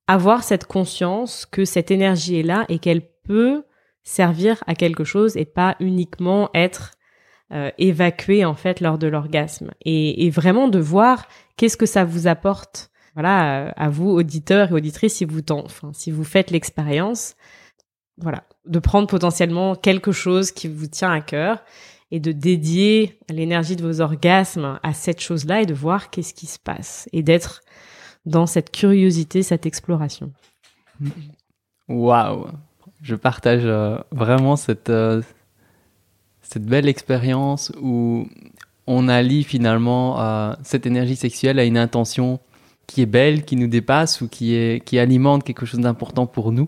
avoir 0.07 0.43
cette 0.43 0.65
conscience 0.65 1.45
que 1.45 1.65
cette 1.65 1.91
énergie 1.91 2.39
est 2.39 2.43
là 2.43 2.65
et 2.69 2.79
qu'elle 2.79 3.07
peut 3.23 3.63
servir 4.03 4.63
à 4.67 4.73
quelque 4.73 5.03
chose 5.03 5.37
et 5.37 5.45
pas 5.45 5.75
uniquement 5.79 6.49
être 6.53 6.93
euh, 7.51 7.71
évacué 7.77 8.45
en 8.45 8.55
fait 8.55 8.81
lors 8.81 8.97
de 8.97 9.07
l'orgasme. 9.07 9.71
Et, 9.85 10.29
vraiment 10.29 10.67
de 10.67 10.79
voir 10.79 11.27
qu'est-ce 11.57 11.77
que 11.77 11.85
ça 11.85 12.05
vous 12.05 12.27
apporte. 12.27 12.91
Voilà 13.15 13.69
à 13.75 13.89
vous 13.89 14.09
auditeurs 14.09 14.69
et 14.69 14.73
auditrices 14.73 15.15
si 15.15 15.25
vous 15.25 15.41
enfin 15.49 15.89
si 15.93 16.11
vous 16.11 16.23
faites 16.23 16.51
l'expérience 16.51 17.35
voilà 18.19 18.43
de 18.65 18.79
prendre 18.79 19.07
potentiellement 19.07 19.75
quelque 19.75 20.11
chose 20.11 20.51
qui 20.51 20.67
vous 20.67 20.87
tient 20.87 21.11
à 21.11 21.21
cœur 21.21 21.63
et 22.11 22.19
de 22.19 22.31
dédier 22.31 23.19
l'énergie 23.29 23.75
de 23.75 23.85
vos 23.85 24.01
orgasmes 24.01 24.79
à 24.83 24.93
cette 24.93 25.21
chose-là 25.21 25.61
et 25.61 25.65
de 25.65 25.73
voir 25.73 26.09
qu'est-ce 26.09 26.33
qui 26.33 26.47
se 26.47 26.59
passe 26.59 27.07
et 27.13 27.23
d'être 27.23 27.61
dans 28.25 28.45
cette 28.45 28.71
curiosité, 28.71 29.43
cette 29.43 29.65
exploration. 29.65 30.31
Waouh, 31.87 32.47
je 33.01 33.15
partage 33.15 33.65
euh, 33.65 33.97
vraiment 34.11 34.55
cette 34.55 34.89
euh, 34.89 35.21
cette 36.49 36.65
belle 36.65 36.87
expérience 36.87 37.71
où 37.79 38.27
on 38.87 39.07
allie 39.07 39.43
finalement 39.43 40.19
euh, 40.19 40.53
cette 40.63 40.87
énergie 40.87 41.15
sexuelle 41.15 41.59
à 41.59 41.63
une 41.63 41.77
intention 41.77 42.39
qui 42.87 43.03
est 43.03 43.05
belle, 43.05 43.45
qui 43.45 43.55
nous 43.55 43.67
dépasse 43.67 44.21
ou 44.21 44.27
qui, 44.27 44.81
alimente 44.97 45.43
quelque 45.43 45.67
chose 45.67 45.79
d'important 45.79 46.25
pour 46.25 46.51
nous. 46.51 46.67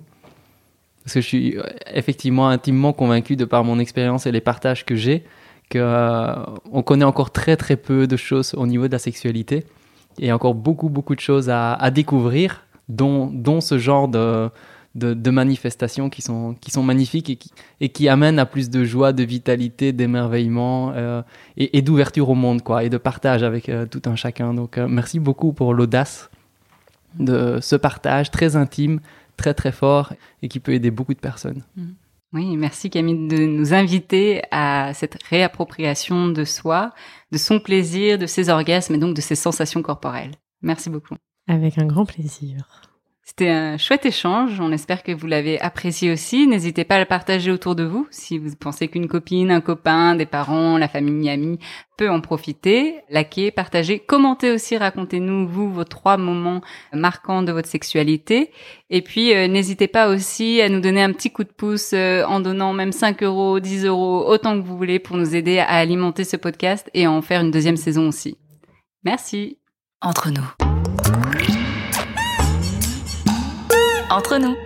Parce 1.04 1.16
que 1.16 1.22
je 1.22 1.26
suis 1.26 1.58
euh, 1.58 1.64
effectivement 1.92 2.48
intimement 2.48 2.94
convaincu 2.94 3.36
de 3.36 3.44
par 3.44 3.64
mon 3.64 3.80
expérience 3.80 4.28
et 4.28 4.32
les 4.32 4.40
partages 4.40 4.86
que 4.86 4.96
j'ai 4.96 5.24
qu'on 5.72 5.80
euh, 5.80 6.82
connaît 6.86 7.06
encore 7.06 7.32
très 7.32 7.58
très 7.58 7.76
peu 7.76 8.06
de 8.06 8.18
choses 8.18 8.54
au 8.54 8.68
niveau 8.68 8.88
de 8.88 8.92
la 8.92 9.00
sexualité 9.00 9.66
et 10.20 10.32
encore 10.32 10.54
beaucoup 10.54 10.90
beaucoup 10.90 11.16
de 11.16 11.22
choses 11.22 11.50
à, 11.50 11.90
découvrir, 11.90 12.68
dont 12.88 13.62
ce 13.62 13.80
genre 13.80 14.10
de, 14.10 14.52
de, 14.96 15.30
manifestations 15.30 16.10
qui 16.10 16.22
sont, 16.22 16.56
qui 16.60 16.72
sont 16.72 16.84
magnifiques 16.84 17.30
et 17.30 17.36
qui, 17.38 17.52
et 17.80 17.90
qui 17.90 18.10
amènent 18.10 18.40
à 18.40 18.46
plus 18.46 18.70
de 18.70 18.84
joie, 18.84 19.14
de 19.14 19.24
vitalité, 19.24 19.94
d'émerveillement 19.94 20.92
euh, 20.96 21.22
et, 21.58 21.82
d'ouverture 21.82 22.30
au 22.30 22.36
monde, 22.36 22.62
quoi, 22.62 22.84
et 22.84 22.90
de 22.90 22.98
partage 22.98 23.44
avec 23.44 23.70
euh, 23.70 23.86
tout 23.86 24.02
un 24.06 24.16
chacun. 24.16 24.54
Donc, 24.54 24.78
euh, 24.78 24.88
merci 24.88 25.20
beaucoup 25.20 25.54
pour 25.54 25.74
l'audace 25.74 26.30
de 27.20 27.60
ce 27.62 27.76
partage 27.76 28.32
très 28.32 28.56
intime, 28.56 29.00
très 29.38 29.54
très 29.54 29.72
fort 29.72 30.14
et 30.42 30.48
qui 30.48 30.60
peut 30.60 30.74
aider 30.74 30.92
beaucoup 30.92 31.14
de 31.14 31.20
personnes. 31.20 31.64
Mm. 31.76 31.92
Oui, 32.34 32.56
merci 32.56 32.90
Camille 32.90 33.28
de 33.28 33.46
nous 33.46 33.74
inviter 33.74 34.42
à 34.52 34.94
cette 34.94 35.22
réappropriation 35.24 36.30
de 36.30 36.46
soi, 36.46 36.94
de 37.34 37.38
son 37.38 37.60
plaisir, 37.60 38.18
de 38.18 38.26
ses 38.26 38.48
orgasmes 38.48 38.96
et 38.96 38.98
donc 38.98 39.18
de 39.18 39.22
ses 39.22 39.36
sensations 39.36 39.82
corporelles. 39.82 40.32
Merci 40.62 40.90
beaucoup. 40.90 41.16
Avec 41.50 41.78
un 41.78 41.86
grand 41.86 42.06
plaisir. 42.06 42.82
C'était 43.32 43.50
un 43.50 43.78
chouette 43.78 44.06
échange. 44.06 44.60
On 44.60 44.74
espère 44.74 45.04
que 45.04 45.14
vous 45.14 45.26
l'avez 45.26 45.58
apprécié 45.62 46.12
aussi. 46.12 46.48
N'hésitez 46.48 46.84
pas 46.84 46.96
à 46.96 47.00
le 47.00 47.06
partager 47.06 47.50
autour 47.50 47.76
de 47.76 47.86
vous. 47.86 48.06
Si 48.12 48.38
vous 48.38 48.54
pensez 48.60 48.90
qu'une 48.90 49.08
copine, 49.08 49.52
un 49.52 49.62
copain, 49.62 50.16
des 50.16 50.26
parents, 50.26 50.78
la 50.78 50.90
famille, 50.90 51.30
amis 51.30 51.58
peut 51.96 52.10
en 52.10 52.20
profiter, 52.20 52.96
likez, 53.10 53.52
partagez, 53.52 54.00
commentez 54.00 54.52
aussi, 54.52 54.76
racontez-nous, 54.76 55.48
vous, 55.48 55.72
vos 55.72 55.86
trois 55.86 56.18
moments 56.18 56.60
marquants 56.92 57.42
de 57.42 57.54
votre 57.54 57.70
sexualité. 57.70 58.52
Et 58.90 59.02
puis, 59.02 59.34
euh, 59.34 59.48
n'hésitez 59.48 59.88
pas 59.88 60.10
aussi 60.10 60.60
à 60.60 60.68
nous 60.68 60.82
donner 60.82 61.02
un 61.02 61.14
petit 61.14 61.32
coup 61.32 61.46
de 61.46 61.54
pouce 61.56 61.92
euh, 61.94 62.26
en 62.26 62.42
donnant 62.42 62.74
même 62.74 62.92
5 62.92 63.24
euros, 63.24 63.62
10 63.62 63.86
euros, 63.86 64.26
autant 64.28 64.60
que 64.60 64.66
vous 64.66 64.76
voulez 64.76 65.00
pour 65.00 65.16
nous 65.16 65.38
aider 65.38 65.58
à 65.60 65.68
alimenter 65.68 66.26
ce 66.26 66.36
podcast 66.36 66.90
et 66.94 67.08
en 67.08 67.22
faire 67.22 67.40
une 67.40 67.52
deuxième 67.52 67.78
saison 67.78 68.10
aussi. 68.10 68.38
Merci. 69.06 69.58
Entre 70.02 70.32
nous. 70.32 70.61
Entre 74.12 74.38
nous. 74.38 74.58